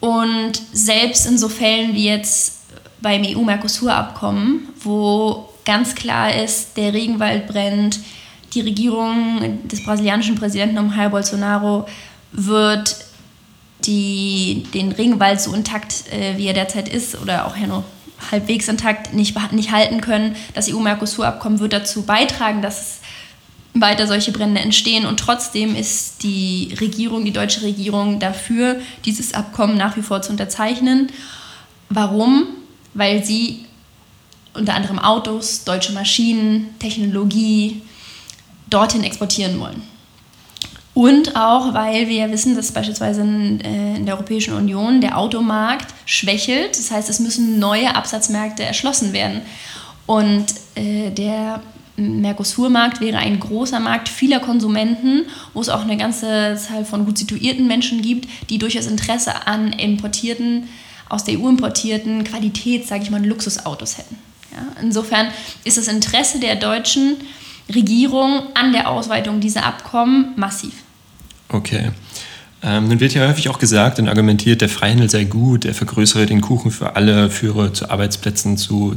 Und 0.01 0.53
selbst 0.73 1.27
in 1.27 1.39
so 1.39 1.49
Fällen 1.49 1.95
wie 1.95 2.07
jetzt 2.07 2.61
beim 3.01 3.23
EU-Mercosur-Abkommen, 3.25 4.69
wo 4.81 5.49
ganz 5.65 5.95
klar 5.95 6.35
ist, 6.35 6.77
der 6.77 6.93
Regenwald 6.93 7.47
brennt, 7.47 8.01
die 8.55 8.61
Regierung 8.61 9.61
des 9.65 9.85
brasilianischen 9.85 10.37
Präsidenten 10.37 10.79
um 10.79 10.95
Jair 10.95 11.11
Bolsonaro 11.11 11.87
wird 12.33 12.97
die, 13.85 14.65
den 14.73 14.93
Regenwald 14.93 15.41
so 15.41 15.53
intakt, 15.53 16.05
äh, 16.13 16.37
wie 16.37 16.47
er 16.47 16.55
derzeit 16.55 16.89
ist, 16.89 17.21
oder 17.21 17.47
auch 17.47 17.57
ja 17.57 17.67
nur 17.67 17.85
halbwegs 18.31 18.69
intakt, 18.69 19.13
nicht, 19.13 19.37
nicht 19.53 19.73
halten 19.73 20.01
können. 20.01 20.37
Das 20.55 20.73
EU-Mercosur-Abkommen 20.73 21.61
wird 21.61 21.73
dazu 21.73 22.03
beitragen, 22.03 22.63
dass 22.63 22.81
es 22.81 23.01
weiter 23.81 24.07
solche 24.07 24.33
Brände 24.33 24.61
entstehen. 24.61 25.07
Und 25.07 25.21
trotzdem 25.21 25.75
ist 25.75 26.23
die 26.23 26.75
Regierung, 26.81 27.25
die 27.25 27.33
deutsche 27.33 27.63
Regierung 27.63 28.19
dafür, 28.19 28.81
dieses 29.05 29.35
Abkommen 29.35 29.77
nach 29.77 29.97
wie 29.97 30.03
vor 30.03 30.23
zu 30.23 30.31
unterzeichnen. 30.31 31.11
Warum? 31.89 32.47
Weil 32.95 33.25
sie 33.25 33.67
unter 34.55 34.75
anderem 34.75 34.99
Autos, 34.99 35.65
deutsche 35.65 35.93
Maschinen, 35.93 36.79
Technologie 36.79 37.83
dorthin 38.69 39.05
exportieren 39.05 39.61
wollen. 39.61 39.83
Und 40.95 41.37
auch, 41.37 41.75
weil 41.75 42.09
wir 42.09 42.17
ja 42.17 42.31
wissen, 42.31 42.57
dass 42.57 42.73
beispielsweise 42.73 43.21
in, 43.21 43.61
äh, 43.61 43.97
in, 43.97 44.07
der 44.07 44.15
Europäischen 44.15 44.55
Union 44.55 45.03
der 45.03 45.19
Automarkt 45.19 45.93
schwächelt. 46.07 46.71
Das 46.71 46.91
heißt, 46.91 47.11
es 47.11 47.21
müssen 47.21 47.59
neue 47.59 47.95
Absatzmärkte 47.95 48.65
erschlossen 48.65 49.13
werden. 49.13 49.43
Und 50.07 50.47
äh, 50.75 51.11
der 51.11 51.61
Mercosur-Markt 51.97 53.01
wäre 53.01 53.19
ein 53.19 53.41
großer 53.41 53.81
Markt 53.81 54.09
vieler 54.09 54.41
Konsumenten, 54.41 55.27
wo 55.55 55.61
es 55.61 55.69
auch 55.69 55.83
eine 55.83 55.97
ganze 55.97 56.57
Zahl 56.57 56.85
von 56.85 57.07
gut 57.07 57.19
situierten 57.19 57.67
Menschen 57.67 58.03
gibt, 58.03 58.29
die 58.51 58.59
durchaus 58.59 58.87
Interesse 58.87 59.47
an 59.47 59.73
importierten, 59.73 60.69
aus 61.09 61.25
der 61.25 61.39
EU 61.39 61.49
importierten 61.49 62.25
Qualität, 62.25 62.87
sage 62.87 63.05
ich 63.05 63.11
mal, 63.11 63.25
Luxusautos 63.25 63.99
hätten. 63.99 64.17
Ja, 64.53 64.83
insofern 64.83 65.29
ist 65.65 65.79
das 65.79 65.89
Interesse 65.89 66.41
der 66.41 66.57
deutschen 66.57 67.17
Regierung 67.75 68.43
an 68.55 68.73
der 68.73 68.89
Ausweitung 68.89 69.41
dieser 69.41 69.65
Abkommen 69.65 70.33
massiv. 70.37 70.73
Okay. 71.49 71.91
Ähm, 72.63 72.89
nun 72.89 73.01
wird 73.01 73.15
ja 73.15 73.27
häufig 73.29 73.49
auch 73.49 73.59
gesagt 73.59 73.99
und 73.99 74.09
argumentiert, 74.09 74.61
der 74.61 74.69
Freihandel 74.69 75.11
sei 75.11 75.25
gut, 75.25 75.65
er 75.65 75.75
vergrößere 75.75 76.27
den 76.27 76.41
Kuchen 76.41 76.71
für 76.71 76.97
alle, 76.97 77.31
führe 77.31 77.73
zu 77.73 77.91
Arbeitsplätzen, 77.91 78.57
zu, 78.57 78.97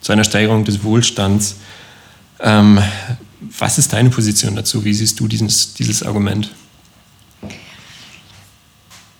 zu 0.00 0.12
einer 0.12 0.24
Steigerung 0.24 0.64
des 0.64 0.82
Wohlstands. 0.82 1.56
Ähm, 2.40 2.82
was 3.40 3.78
ist 3.78 3.92
deine 3.92 4.10
Position 4.10 4.56
dazu? 4.56 4.84
Wie 4.84 4.94
siehst 4.94 5.18
du 5.20 5.28
dieses, 5.28 5.74
dieses 5.74 6.02
Argument? 6.02 6.50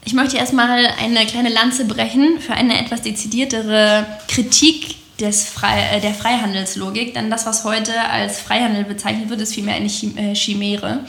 Ich 0.05 0.13
möchte 0.13 0.37
erstmal 0.37 0.87
eine 1.03 1.27
kleine 1.27 1.49
Lanze 1.49 1.85
brechen 1.85 2.41
für 2.41 2.53
eine 2.55 2.79
etwas 2.79 3.03
dezidiertere 3.03 4.07
Kritik 4.29 4.97
des 5.19 5.49
Frei, 5.49 5.97
äh, 5.97 6.01
der 6.01 6.15
Freihandelslogik, 6.15 7.15
denn 7.15 7.31
das, 7.31 7.47
was 7.47 7.65
heute 7.65 7.93
als 8.09 8.39
Freihandel 8.39 8.85
bezeichnet 8.85 9.31
wird, 9.31 9.41
ist 9.41 9.55
vielmehr 9.55 9.75
eine 9.75 9.87
äh, 9.87 10.35
Chimäre. 10.35 11.01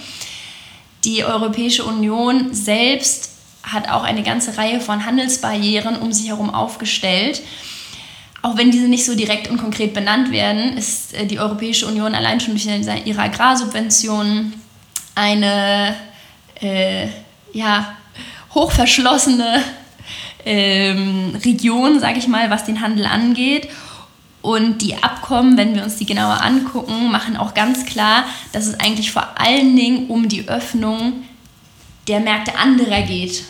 Die 1.04 1.24
Europäische 1.24 1.86
Union 1.86 2.54
selbst 2.54 3.32
hat 3.64 3.90
auch 3.90 4.04
eine 4.04 4.24
ganze 4.24 4.58
Reihe 4.58 4.80
von 4.80 5.06
Handelsbarrieren 5.06 5.98
um 5.98 6.12
sich 6.14 6.30
herum 6.30 6.50
aufgestellt 6.50 7.42
auch 8.48 8.58
wenn 8.58 8.72
diese 8.72 8.88
nicht 8.88 9.06
so 9.06 9.16
direkt 9.16 9.50
und 9.50 9.58
konkret 9.58 9.94
benannt 9.94 10.32
werden, 10.32 10.78
ist 10.78 11.14
äh, 11.14 11.26
die 11.26 11.40
Europäische 11.40 11.88
Union 11.88 12.16
allein 12.16 12.40
schon 12.40 12.54
durch 12.54 12.68
ihre 13.06 13.22
Agrarsubventionen 13.22 14.54
eine 15.16 15.96
äh, 16.62 17.08
ja, 17.52 17.96
hochverschlossene 18.54 19.62
ähm, 20.46 21.38
Region, 21.44 22.00
sage 22.00 22.20
ich 22.20 22.28
mal, 22.28 22.50
was 22.50 22.66
den 22.66 22.82
Handel 22.82 23.06
angeht. 23.06 23.68
Und 24.42 24.82
die 24.82 24.96
Abkommen, 24.96 25.58
wenn 25.58 25.76
wir 25.76 25.84
uns 25.84 25.98
die 25.98 26.06
genauer 26.06 26.42
angucken, 26.42 27.12
machen 27.12 27.36
auch 27.36 27.54
ganz 27.54 27.86
klar, 27.86 28.24
dass 28.54 28.68
es 28.68 28.80
eigentlich 28.80 29.12
vor 29.12 29.28
allen 29.38 29.76
Dingen 29.76 30.08
um 30.08 30.30
die 30.30 30.48
Öffnung 30.48 31.24
der 32.08 32.22
Märkte 32.22 32.56
anderer 32.58 33.02
geht 33.02 33.44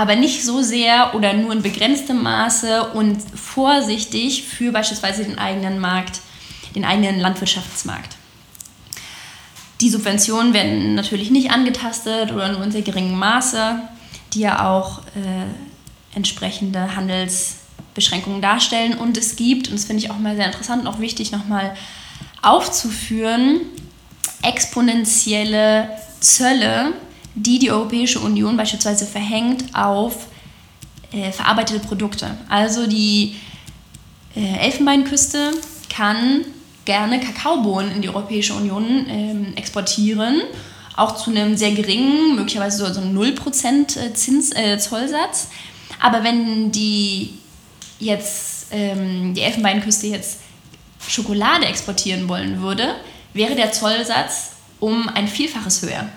aber 0.00 0.16
nicht 0.16 0.46
so 0.46 0.62
sehr 0.62 1.14
oder 1.14 1.34
nur 1.34 1.52
in 1.52 1.60
begrenztem 1.60 2.22
Maße 2.22 2.92
und 2.94 3.18
vorsichtig 3.34 4.44
für 4.44 4.72
beispielsweise 4.72 5.24
den 5.24 5.38
eigenen 5.38 5.78
Markt, 5.78 6.20
den 6.74 6.86
eigenen 6.86 7.20
Landwirtschaftsmarkt. 7.20 8.16
Die 9.82 9.90
Subventionen 9.90 10.54
werden 10.54 10.94
natürlich 10.94 11.30
nicht 11.30 11.50
angetastet 11.50 12.32
oder 12.32 12.50
nur 12.50 12.64
in 12.64 12.72
sehr 12.72 12.80
geringem 12.80 13.18
Maße, 13.18 13.78
die 14.32 14.40
ja 14.40 14.70
auch 14.70 15.00
äh, 15.00 16.16
entsprechende 16.16 16.96
Handelsbeschränkungen 16.96 18.40
darstellen. 18.40 18.96
Und 18.96 19.18
es 19.18 19.36
gibt, 19.36 19.68
und 19.68 19.74
das 19.74 19.84
finde 19.84 20.02
ich 20.02 20.10
auch 20.10 20.18
mal 20.18 20.34
sehr 20.34 20.46
interessant 20.46 20.80
und 20.80 20.88
auch 20.88 21.00
wichtig 21.00 21.30
nochmal 21.30 21.76
aufzuführen, 22.40 23.60
exponentielle 24.42 25.90
Zölle, 26.20 26.94
die 27.42 27.58
die 27.58 27.70
Europäische 27.70 28.20
Union 28.20 28.56
beispielsweise 28.56 29.06
verhängt 29.06 29.74
auf 29.74 30.26
äh, 31.12 31.32
verarbeitete 31.32 31.80
Produkte. 31.80 32.36
Also 32.48 32.86
die 32.86 33.36
äh, 34.36 34.58
Elfenbeinküste 34.58 35.52
kann 35.88 36.44
gerne 36.84 37.20
Kakaobohnen 37.20 37.92
in 37.92 38.02
die 38.02 38.08
Europäische 38.08 38.54
Union 38.54 39.06
ähm, 39.08 39.52
exportieren, 39.56 40.42
auch 40.96 41.16
zu 41.16 41.30
einem 41.30 41.56
sehr 41.56 41.72
geringen, 41.72 42.36
möglicherweise 42.36 42.78
so, 42.78 42.92
so 42.92 43.00
0% 43.00 43.98
äh, 43.98 44.12
Zins, 44.12 44.52
äh, 44.54 44.78
Zollsatz. 44.78 45.48
Aber 46.00 46.22
wenn 46.24 46.70
die 46.72 47.34
jetzt 47.98 48.68
ähm, 48.70 49.34
die 49.34 49.40
Elfenbeinküste 49.40 50.06
jetzt 50.06 50.40
Schokolade 51.06 51.66
exportieren 51.66 52.28
wollen 52.28 52.60
würde, 52.60 52.96
wäre 53.32 53.54
der 53.54 53.72
Zollsatz 53.72 54.52
um 54.78 55.08
ein 55.08 55.28
Vielfaches 55.28 55.82
höher. 55.82 56.08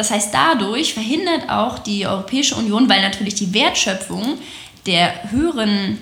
Das 0.00 0.10
heißt, 0.10 0.32
dadurch 0.32 0.94
verhindert 0.94 1.50
auch 1.50 1.78
die 1.78 2.06
Europäische 2.06 2.54
Union, 2.54 2.88
weil 2.88 3.02
natürlich 3.02 3.34
die 3.34 3.52
Wertschöpfung 3.52 4.38
der 4.86 5.30
höheren 5.30 5.98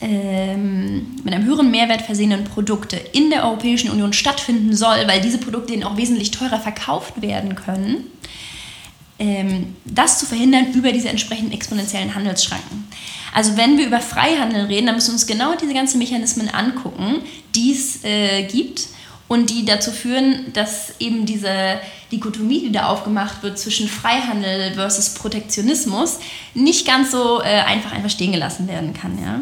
ähm, 0.00 1.16
mit 1.24 1.34
einem 1.34 1.44
höheren 1.44 1.72
Mehrwert 1.72 2.02
versehenen 2.02 2.44
Produkte 2.44 2.96
in 2.96 3.30
der 3.30 3.44
Europäischen 3.44 3.90
Union 3.90 4.12
stattfinden 4.12 4.76
soll, 4.76 5.08
weil 5.08 5.20
diese 5.20 5.38
Produkte 5.38 5.74
ihnen 5.74 5.82
auch 5.82 5.96
wesentlich 5.96 6.30
teurer 6.30 6.60
verkauft 6.60 7.20
werden 7.20 7.56
können, 7.56 8.04
ähm, 9.18 9.74
das 9.84 10.20
zu 10.20 10.26
verhindern 10.26 10.72
über 10.74 10.92
diese 10.92 11.08
entsprechenden 11.08 11.52
exponentiellen 11.52 12.14
Handelsschranken. 12.14 12.86
Also 13.34 13.56
wenn 13.56 13.76
wir 13.76 13.88
über 13.88 13.98
Freihandel 13.98 14.66
reden, 14.66 14.86
dann 14.86 14.94
müssen 14.94 15.08
wir 15.08 15.14
uns 15.14 15.26
genau 15.26 15.56
diese 15.60 15.74
ganzen 15.74 15.98
Mechanismen 15.98 16.48
angucken, 16.48 17.22
die 17.56 17.72
es 17.72 18.04
äh, 18.04 18.44
gibt 18.44 18.86
und 19.28 19.50
die 19.50 19.64
dazu 19.64 19.90
führen, 19.90 20.52
dass 20.52 20.94
eben 21.00 21.26
diese 21.26 21.80
Dichotomie, 22.12 22.60
die 22.60 22.72
da 22.72 22.86
aufgemacht 22.86 23.42
wird 23.42 23.58
zwischen 23.58 23.88
Freihandel 23.88 24.74
versus 24.74 25.14
Protektionismus, 25.14 26.18
nicht 26.54 26.86
ganz 26.86 27.10
so 27.10 27.40
äh, 27.40 27.60
einfach 27.62 27.92
einfach 27.92 28.10
stehen 28.10 28.32
gelassen 28.32 28.68
werden 28.68 28.94
kann. 28.94 29.18
Ja? 29.20 29.40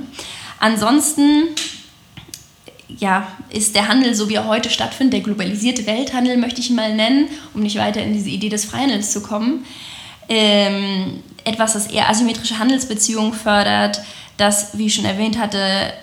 Ansonsten 0.59 1.49
ja, 2.89 3.27
ist 3.51 3.75
der 3.75 3.89
Handel, 3.89 4.15
so 4.15 4.29
wie 4.29 4.35
er 4.35 4.47
heute 4.47 4.71
stattfindet, 4.71 5.15
der 5.15 5.21
globalisierte 5.21 5.87
Welthandel, 5.87 6.37
möchte 6.37 6.61
ich 6.61 6.71
mal 6.71 6.95
nennen, 6.95 7.29
um 7.53 7.63
nicht 7.63 7.77
weiter 7.77 8.03
in 8.03 8.13
diese 8.13 8.31
Idee 8.31 8.49
des 8.49 8.65
Freihandels 8.65 9.13
zu 9.13 9.23
kommen, 9.23 9.65
ähm, 10.29 11.23
etwas, 11.45 11.75
das 11.75 11.89
eher 11.89 12.09
asymmetrische 12.09 12.59
Handelsbeziehungen 12.59 13.35
fördert, 13.35 14.01
das, 14.37 14.77
wie 14.77 14.87
ich 14.87 14.95
schon 14.95 15.05
erwähnt 15.05 15.39
hatte, 15.39 15.59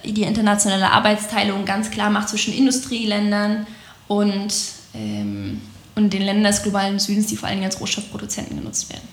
die 0.06 0.24
internationale 0.24 0.92
Arbeitsteilung 0.92 1.66
ganz 1.66 1.92
klar 1.92 2.10
macht 2.10 2.30
zwischen 2.30 2.54
Industrieländern 2.54 3.68
und, 4.08 4.54
ähm, 4.94 5.62
und 5.96 6.14
den 6.14 6.22
Ländern 6.22 6.52
des 6.52 6.64
globalen 6.64 7.00
Südens, 7.00 7.28
die 7.28 7.36
vor 7.36 7.50
allem 7.50 7.64
als 7.64 7.80
Rohstoffproduzenten 7.80 8.58
genutzt 8.58 8.90
werden. 8.90 9.08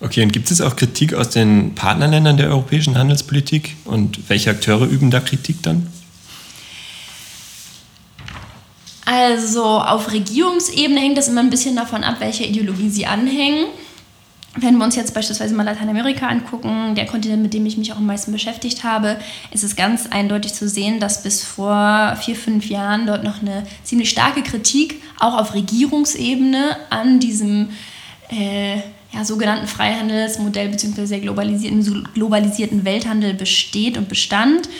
Okay, 0.00 0.22
und 0.22 0.32
gibt 0.32 0.50
es 0.50 0.60
auch 0.60 0.76
Kritik 0.76 1.14
aus 1.14 1.30
den 1.30 1.74
Partnerländern 1.74 2.36
der 2.36 2.48
europäischen 2.48 2.98
Handelspolitik? 2.98 3.76
Und 3.84 4.28
welche 4.28 4.50
Akteure 4.50 4.84
üben 4.86 5.10
da 5.10 5.20
Kritik 5.20 5.62
dann? 5.62 5.86
Also 9.06 9.64
auf 9.64 10.12
Regierungsebene 10.12 11.00
hängt 11.00 11.16
das 11.16 11.28
immer 11.28 11.40
ein 11.40 11.48
bisschen 11.48 11.76
davon 11.76 12.02
ab, 12.02 12.16
welcher 12.18 12.44
Ideologie 12.44 12.90
sie 12.90 13.06
anhängen. 13.06 13.66
Wenn 14.58 14.78
wir 14.78 14.84
uns 14.84 14.96
jetzt 14.96 15.12
beispielsweise 15.12 15.54
mal 15.54 15.64
Lateinamerika 15.64 16.28
angucken, 16.28 16.94
der 16.94 17.04
Kontinent, 17.04 17.42
mit 17.42 17.52
dem 17.52 17.66
ich 17.66 17.76
mich 17.76 17.92
auch 17.92 17.98
am 17.98 18.06
meisten 18.06 18.32
beschäftigt 18.32 18.84
habe, 18.84 19.18
ist 19.50 19.64
es 19.64 19.76
ganz 19.76 20.06
eindeutig 20.06 20.54
zu 20.54 20.66
sehen, 20.66 20.98
dass 20.98 21.22
bis 21.22 21.42
vor 21.42 22.16
vier, 22.22 22.36
fünf 22.36 22.66
Jahren 22.66 23.06
dort 23.06 23.22
noch 23.22 23.42
eine 23.42 23.66
ziemlich 23.84 24.08
starke 24.08 24.42
Kritik 24.42 25.02
auch 25.20 25.36
auf 25.36 25.52
Regierungsebene 25.52 26.76
an 26.88 27.20
diesem 27.20 27.68
äh, 28.30 28.76
ja, 29.12 29.24
sogenannten 29.24 29.66
Freihandelsmodell 29.66 30.68
bzw. 30.68 31.20
globalisierten, 31.20 32.08
globalisierten 32.14 32.84
Welthandel 32.86 33.34
besteht 33.34 33.98
und 33.98 34.08
bestand. 34.08 34.70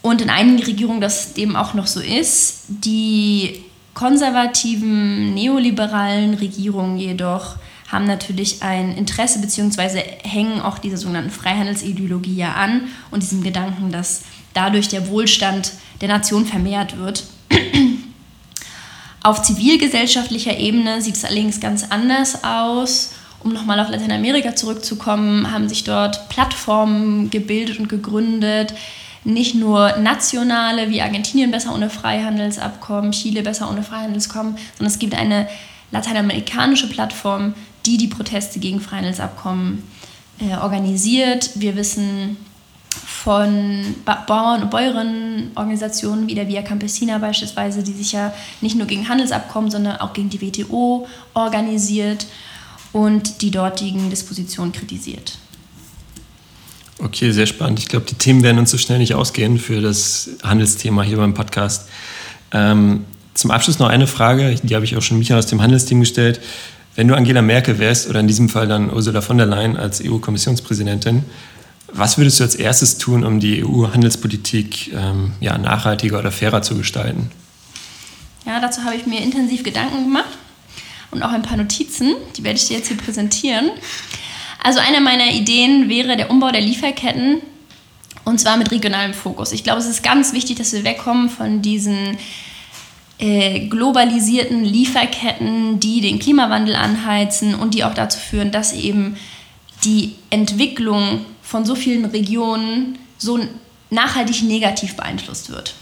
Und 0.00 0.22
in 0.22 0.30
einigen 0.30 0.62
Regierungen 0.62 1.02
das 1.02 1.34
dem 1.34 1.54
auch 1.54 1.74
noch 1.74 1.86
so 1.86 2.00
ist. 2.00 2.62
Die 2.68 3.62
konservativen, 3.92 5.34
neoliberalen 5.34 6.32
Regierungen 6.32 6.96
jedoch 6.96 7.56
haben 7.90 8.06
natürlich 8.06 8.62
ein 8.62 8.96
Interesse 8.96 9.40
bzw. 9.40 10.00
hängen 10.22 10.60
auch 10.60 10.78
dieser 10.78 10.96
sogenannten 10.96 11.30
Freihandelsideologie 11.30 12.36
ja 12.36 12.52
an 12.52 12.88
und 13.10 13.22
diesem 13.22 13.42
Gedanken, 13.42 13.90
dass 13.90 14.22
dadurch 14.54 14.88
der 14.88 15.08
Wohlstand 15.08 15.72
der 16.00 16.08
Nation 16.08 16.46
vermehrt 16.46 16.98
wird. 16.98 17.24
Auf 19.22 19.42
zivilgesellschaftlicher 19.42 20.56
Ebene 20.56 21.02
sieht 21.02 21.16
es 21.16 21.24
allerdings 21.24 21.60
ganz 21.60 21.84
anders 21.90 22.42
aus. 22.44 23.12
Um 23.42 23.52
nochmal 23.52 23.80
auf 23.80 23.90
Lateinamerika 23.90 24.54
zurückzukommen, 24.54 25.50
haben 25.50 25.68
sich 25.68 25.84
dort 25.84 26.28
Plattformen 26.28 27.30
gebildet 27.30 27.78
und 27.78 27.88
gegründet, 27.88 28.74
nicht 29.24 29.54
nur 29.54 29.96
nationale, 29.98 30.90
wie 30.90 31.02
Argentinien 31.02 31.50
besser 31.50 31.74
ohne 31.74 31.90
Freihandelsabkommen, 31.90 33.12
Chile 33.12 33.42
besser 33.42 33.70
ohne 33.70 33.82
Freihandelsabkommen, 33.82 34.56
sondern 34.76 34.92
es 34.92 34.98
gibt 34.98 35.14
eine 35.14 35.48
lateinamerikanische 35.90 36.88
Plattform, 36.88 37.54
die 37.86 37.96
die 37.96 38.08
Proteste 38.08 38.58
gegen 38.58 38.80
Freihandelsabkommen 38.80 39.82
äh, 40.40 40.56
organisiert. 40.56 41.50
Wir 41.54 41.76
wissen 41.76 42.36
von 43.06 43.94
ba 44.04 44.24
Bauern- 44.26 44.62
und 44.62 44.70
Bäuerinnenorganisationen 44.70 46.26
wie 46.26 46.34
der 46.34 46.48
Via 46.48 46.62
Campesina 46.62 47.18
beispielsweise, 47.18 47.82
die 47.82 47.92
sich 47.92 48.12
ja 48.12 48.32
nicht 48.60 48.76
nur 48.76 48.86
gegen 48.86 49.08
Handelsabkommen, 49.08 49.70
sondern 49.70 49.96
auch 49.96 50.12
gegen 50.12 50.30
die 50.30 50.40
WTO 50.40 51.06
organisiert 51.34 52.26
und 52.92 53.42
die 53.42 53.50
dortigen 53.50 54.10
Dispositionen 54.10 54.72
kritisiert. 54.72 55.38
Okay, 56.98 57.30
sehr 57.30 57.46
spannend. 57.46 57.78
Ich 57.78 57.88
glaube, 57.88 58.06
die 58.06 58.14
Themen 58.14 58.42
werden 58.42 58.58
uns 58.58 58.70
so 58.70 58.78
schnell 58.78 58.98
nicht 58.98 59.14
ausgehen 59.14 59.58
für 59.58 59.80
das 59.80 60.30
Handelsthema 60.42 61.02
hier 61.02 61.16
beim 61.16 61.32
Podcast. 61.32 61.88
Ähm, 62.52 63.04
zum 63.34 63.50
Abschluss 63.50 63.78
noch 63.78 63.88
eine 63.88 64.06
Frage, 64.06 64.56
die 64.62 64.74
habe 64.74 64.84
ich 64.84 64.96
auch 64.96 65.02
schon 65.02 65.18
Michael 65.18 65.38
aus 65.38 65.46
dem 65.46 65.62
Handelsteam 65.62 66.00
gestellt. 66.00 66.40
Wenn 67.00 67.08
du 67.08 67.14
Angela 67.14 67.40
Merkel 67.40 67.78
wärst 67.78 68.10
oder 68.10 68.20
in 68.20 68.26
diesem 68.26 68.50
Fall 68.50 68.68
dann 68.68 68.92
Ursula 68.92 69.22
von 69.22 69.38
der 69.38 69.46
Leyen 69.46 69.78
als 69.78 70.02
EU-Kommissionspräsidentin, 70.04 71.24
was 71.90 72.18
würdest 72.18 72.38
du 72.38 72.44
als 72.44 72.54
erstes 72.54 72.98
tun, 72.98 73.24
um 73.24 73.40
die 73.40 73.64
EU-Handelspolitik 73.64 74.92
ähm, 74.92 75.32
ja, 75.40 75.56
nachhaltiger 75.56 76.18
oder 76.18 76.30
fairer 76.30 76.60
zu 76.60 76.76
gestalten? 76.76 77.30
Ja, 78.44 78.60
dazu 78.60 78.84
habe 78.84 78.96
ich 78.96 79.06
mir 79.06 79.22
intensiv 79.22 79.62
Gedanken 79.62 80.04
gemacht 80.04 80.28
und 81.10 81.22
auch 81.22 81.32
ein 81.32 81.40
paar 81.40 81.56
Notizen. 81.56 82.16
Die 82.36 82.44
werde 82.44 82.58
ich 82.58 82.68
dir 82.68 82.76
jetzt 82.76 82.88
hier 82.88 82.98
präsentieren. 82.98 83.70
Also 84.62 84.80
eine 84.80 85.00
meiner 85.00 85.32
Ideen 85.32 85.88
wäre 85.88 86.18
der 86.18 86.30
Umbau 86.30 86.50
der 86.50 86.60
Lieferketten 86.60 87.40
und 88.26 88.40
zwar 88.40 88.58
mit 88.58 88.70
regionalem 88.70 89.14
Fokus. 89.14 89.52
Ich 89.52 89.64
glaube, 89.64 89.80
es 89.80 89.86
ist 89.86 90.02
ganz 90.02 90.34
wichtig, 90.34 90.58
dass 90.58 90.74
wir 90.74 90.84
wegkommen 90.84 91.30
von 91.30 91.62
diesen 91.62 92.18
äh, 93.20 93.68
globalisierten 93.68 94.64
Lieferketten, 94.64 95.78
die 95.78 96.00
den 96.00 96.18
Klimawandel 96.18 96.74
anheizen 96.74 97.54
und 97.54 97.74
die 97.74 97.84
auch 97.84 97.94
dazu 97.94 98.18
führen, 98.18 98.50
dass 98.50 98.72
eben 98.72 99.16
die 99.84 100.14
Entwicklung 100.30 101.24
von 101.42 101.64
so 101.64 101.74
vielen 101.74 102.06
Regionen 102.06 102.98
so 103.18 103.38
nachhaltig 103.90 104.42
negativ 104.42 104.96
beeinflusst 104.96 105.50
wird. 105.50 105.74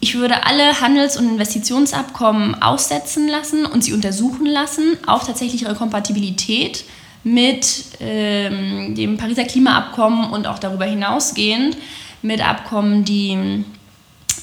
Ich 0.00 0.14
würde 0.14 0.46
alle 0.46 0.80
Handels- 0.80 1.16
und 1.16 1.28
Investitionsabkommen 1.28 2.60
aussetzen 2.60 3.28
lassen 3.28 3.66
und 3.66 3.82
sie 3.82 3.92
untersuchen 3.92 4.46
lassen 4.46 4.98
auf 5.06 5.26
tatsächlich 5.26 5.62
ihre 5.62 5.74
Kompatibilität 5.74 6.84
mit 7.22 7.84
ähm, 8.00 8.94
dem 8.94 9.16
Pariser 9.16 9.44
Klimaabkommen 9.44 10.30
und 10.30 10.46
auch 10.46 10.58
darüber 10.58 10.86
hinausgehend 10.86 11.76
mit 12.22 12.46
Abkommen, 12.46 13.04
die 13.04 13.64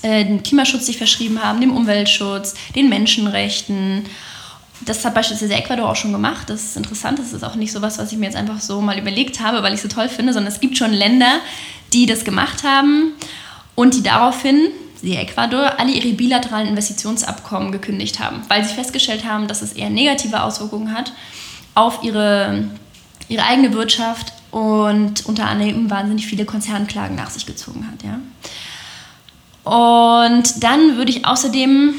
äh, 0.08 0.26
den 0.26 0.44
Klimaschutz 0.44 0.86
sich 0.86 0.98
verschrieben 0.98 1.44
haben, 1.44 1.60
dem 1.60 1.76
Umweltschutz, 1.76 2.54
den 2.76 2.90
Menschenrechten. 2.90 4.06
Das 4.86 5.04
hat 5.04 5.14
beispielsweise 5.14 5.56
Ecuador 5.56 5.90
auch 5.90 5.96
schon 5.96 6.12
gemacht. 6.12 6.50
Das 6.50 6.64
ist 6.64 6.78
interessant. 6.78 7.20
Das 7.20 7.34
ist 7.34 7.44
auch 7.44 7.56
nicht 7.56 7.72
so 7.72 7.82
was, 7.82 7.98
was 7.98 8.12
ich 8.12 8.18
mir 8.18 8.26
jetzt 8.26 8.38
einfach 8.38 8.62
so 8.62 8.80
mal 8.80 8.98
überlegt 8.98 9.40
habe, 9.40 9.64
weil 9.64 9.74
ich 9.74 9.84
es 9.84 9.84
so 9.84 9.90
toll 9.90 10.08
finde, 10.08 10.34
sondern 10.34 10.52
es 10.52 10.60
gibt 10.60 10.78
schon 10.78 10.94
Länder, 10.94 11.40
die 11.94 12.06
das 12.06 12.24
gemacht 12.24 12.64
haben 12.64 13.14
und 13.76 13.96
die 13.96 14.04
daraufhin 14.04 14.70
die 15.02 15.16
Ecuador, 15.16 15.80
alle 15.80 15.92
ihre 15.92 16.14
bilateralen 16.14 16.70
Investitionsabkommen 16.70 17.72
gekündigt 17.72 18.20
haben, 18.20 18.42
weil 18.48 18.64
sie 18.64 18.74
festgestellt 18.74 19.26
haben, 19.26 19.48
dass 19.48 19.62
es 19.62 19.74
eher 19.74 19.90
negative 19.90 20.42
Auswirkungen 20.42 20.94
hat 20.94 21.14
auf 21.76 22.04
ihre 22.04 22.70
ihre 23.30 23.44
eigene 23.44 23.74
Wirtschaft 23.74 24.32
und 24.52 25.26
unter 25.26 25.48
anderem 25.48 25.90
wahnsinnig 25.90 26.28
viele 26.28 26.46
Konzernklagen 26.46 27.16
nach 27.16 27.30
sich 27.30 27.46
gezogen 27.46 27.88
hat. 27.92 28.04
Ja. 28.04 28.20
Und 29.68 30.64
dann 30.64 30.98
würde 30.98 31.12
ich 31.12 31.26
außerdem 31.26 31.96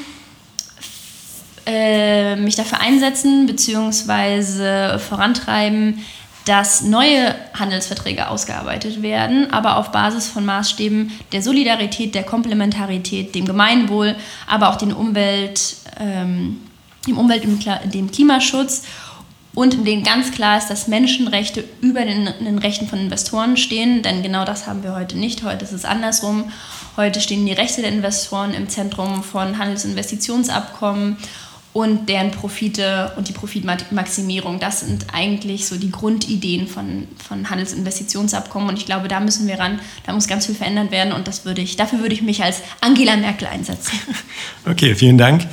äh, 1.66 2.37
mich 2.37 2.57
dafür 2.57 2.81
einsetzen 2.81 3.46
bzw. 3.46 4.98
vorantreiben, 4.98 6.02
dass 6.46 6.81
neue 6.81 7.35
Handelsverträge 7.52 8.28
ausgearbeitet 8.28 9.02
werden, 9.02 9.52
aber 9.52 9.76
auf 9.76 9.92
Basis 9.92 10.28
von 10.28 10.46
Maßstäben 10.46 11.12
der 11.33 11.42
Solidarität, 11.42 12.14
der 12.14 12.22
Komplementarität, 12.22 13.35
dem 13.35 13.44
Gemeinwohl, 13.44 14.16
aber 14.46 14.70
auch 14.70 14.76
den 14.76 14.94
Umwelt, 14.94 15.76
ähm, 16.00 16.62
dem 17.07 17.18
Umwelt- 17.18 17.44
und 17.44 17.66
dem 17.92 18.11
Klimaschutz 18.11 18.85
und 19.54 19.74
in 19.74 19.84
denen 19.84 20.04
ganz 20.04 20.30
klar 20.30 20.58
ist, 20.58 20.68
dass 20.68 20.88
Menschenrechte 20.88 21.64
über 21.80 22.04
den, 22.04 22.28
den, 22.40 22.58
Rechten 22.58 22.87
von 22.87 23.00
Investoren 23.00 23.56
stehen, 23.56 24.02
denn 24.02 24.22
genau 24.22 24.44
das 24.44 24.66
haben 24.66 24.82
wir 24.82 24.94
heute 24.94 25.18
nicht. 25.18 25.42
Heute 25.42 25.64
ist 25.64 25.72
es 25.72 25.84
andersrum. 25.84 26.52
Heute 26.96 27.20
stehen 27.20 27.46
die 27.46 27.52
Rechte 27.52 27.80
der 27.80 27.90
Investoren 27.90 28.54
im 28.54 28.68
Zentrum 28.68 29.22
von 29.22 29.58
Handelsinvestitionsabkommen 29.58 31.16
und 31.72 32.08
deren 32.08 32.30
Profite 32.30 33.12
und 33.16 33.28
die 33.28 33.32
Profitmaximierung. 33.32 34.58
Das 34.58 34.80
sind 34.80 35.06
eigentlich 35.12 35.66
so 35.66 35.76
die 35.76 35.90
Grundideen 35.90 36.66
von, 36.66 37.06
von 37.16 37.50
Handelsinvestitionsabkommen. 37.50 38.68
Und 38.68 38.78
ich 38.78 38.87
glaube, 38.87 39.08
da 39.08 39.20
müssen 39.20 39.46
wir 39.46 39.58
ran, 39.58 39.78
da 40.04 40.12
muss 40.12 40.26
ganz 40.26 40.46
viel 40.46 40.54
verändert 40.54 40.90
werden 40.90 41.12
und 41.12 41.28
das 41.28 41.44
würde 41.44 41.62
ich, 41.62 41.76
dafür 41.76 42.00
würde 42.00 42.14
ich 42.14 42.22
mich 42.22 42.42
als 42.42 42.62
Angela 42.80 43.16
Merkel 43.16 43.48
einsetzen. 43.48 43.98
Okay, 44.68 44.94
vielen 44.94 45.16
Dank. 45.16 45.46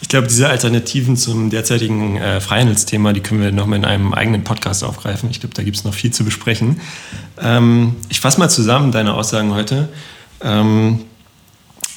Ich 0.00 0.08
glaube, 0.08 0.28
diese 0.28 0.48
Alternativen 0.48 1.16
zum 1.16 1.50
derzeitigen 1.50 2.16
äh, 2.16 2.40
Freihandelsthema, 2.40 3.12
die 3.12 3.20
können 3.20 3.40
wir 3.40 3.50
nochmal 3.50 3.78
in 3.78 3.84
einem 3.84 4.14
eigenen 4.14 4.44
Podcast 4.44 4.84
aufgreifen. 4.84 5.28
Ich 5.30 5.40
glaube, 5.40 5.54
da 5.54 5.62
gibt 5.62 5.76
es 5.76 5.84
noch 5.84 5.94
viel 5.94 6.12
zu 6.12 6.24
besprechen. 6.24 6.80
Ähm, 7.40 7.96
ich 8.08 8.20
fasse 8.20 8.38
mal 8.38 8.48
zusammen 8.48 8.92
deine 8.92 9.14
Aussagen 9.14 9.52
heute. 9.54 9.88
Ähm, 10.40 11.00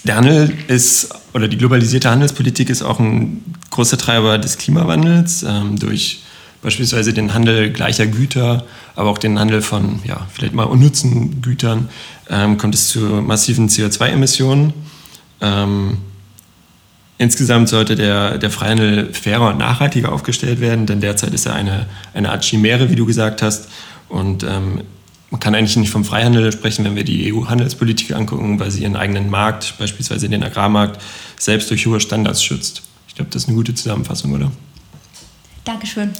der 0.04 0.16
Handel 0.16 0.52
ist, 0.68 1.10
oder 1.34 1.48
die 1.48 1.58
globalisierte 1.58 2.10
Handelspolitik 2.10 2.70
ist 2.70 2.82
auch 2.82 3.00
ein 3.00 3.44
großer 3.70 3.98
Treiber 3.98 4.40
des 4.40 4.58
Klimawandels 4.58 5.44
ähm, 5.44 5.78
durch 5.78 6.24
beispielsweise 6.64 7.14
den 7.14 7.34
Handel 7.34 7.72
gleicher 7.72 8.08
Güter, 8.08 8.66
aber 8.96 9.10
auch 9.10 9.18
den 9.18 9.40
Handel 9.40 9.62
von 9.62 10.00
ja, 10.04 10.28
vielleicht 10.32 10.54
mal 10.54 10.64
unnützen 10.64 11.42
Gütern, 11.42 11.90
ähm, 12.30 12.58
kommt 12.58 12.76
es 12.76 12.88
zu 12.88 13.00
massiven 13.00 13.70
CO2-Emissionen. 13.70 14.74
Ähm, 15.40 15.98
insgesamt 17.22 17.70
sollte 17.70 17.96
der, 17.96 18.40
der 18.40 18.50
Freihandel 18.50 19.14
fairer 19.14 19.50
und 19.50 19.60
nachhaltiger 19.60 20.12
aufgestellt 20.12 20.60
werden, 20.60 20.88
denn 20.88 21.02
derzeit 21.02 21.36
ist 21.36 21.46
er 21.46 21.54
eine, 21.54 21.86
eine 22.16 22.32
Art 22.32 22.44
Chimäre, 22.44 22.90
wie 22.90 22.96
du 22.96 23.06
gesagt 23.06 23.44
hast. 23.44 23.70
Und 24.10 24.42
ähm, 24.44 24.82
man 25.30 25.40
kann 25.40 25.54
eigentlich 25.54 25.78
nicht 25.78 25.92
vom 25.92 26.04
Freihandel 26.04 26.52
sprechen, 26.52 26.84
wenn 26.84 26.96
wir 26.96 27.04
die 27.04 27.32
EU-Handelspolitik 27.32 28.16
angucken, 28.16 28.60
weil 28.60 28.72
sie 28.72 28.82
ihren 28.82 28.96
eigenen 28.96 29.30
Markt, 29.30 29.76
beispielsweise 29.78 30.30
den 30.30 30.44
Agrarmarkt, 30.44 31.00
selbst 31.38 31.70
durch 31.70 31.86
hohe 31.86 32.00
Standards 32.00 32.44
schützt. 32.44 32.82
Ich 33.08 33.14
glaube, 33.14 33.30
das 33.30 33.44
ist 33.44 33.50
eine 33.50 33.56
gute 33.56 33.76
Zusammenfassung, 33.76 34.34
oder? 34.34 34.52
Dankeschön. 35.64 36.14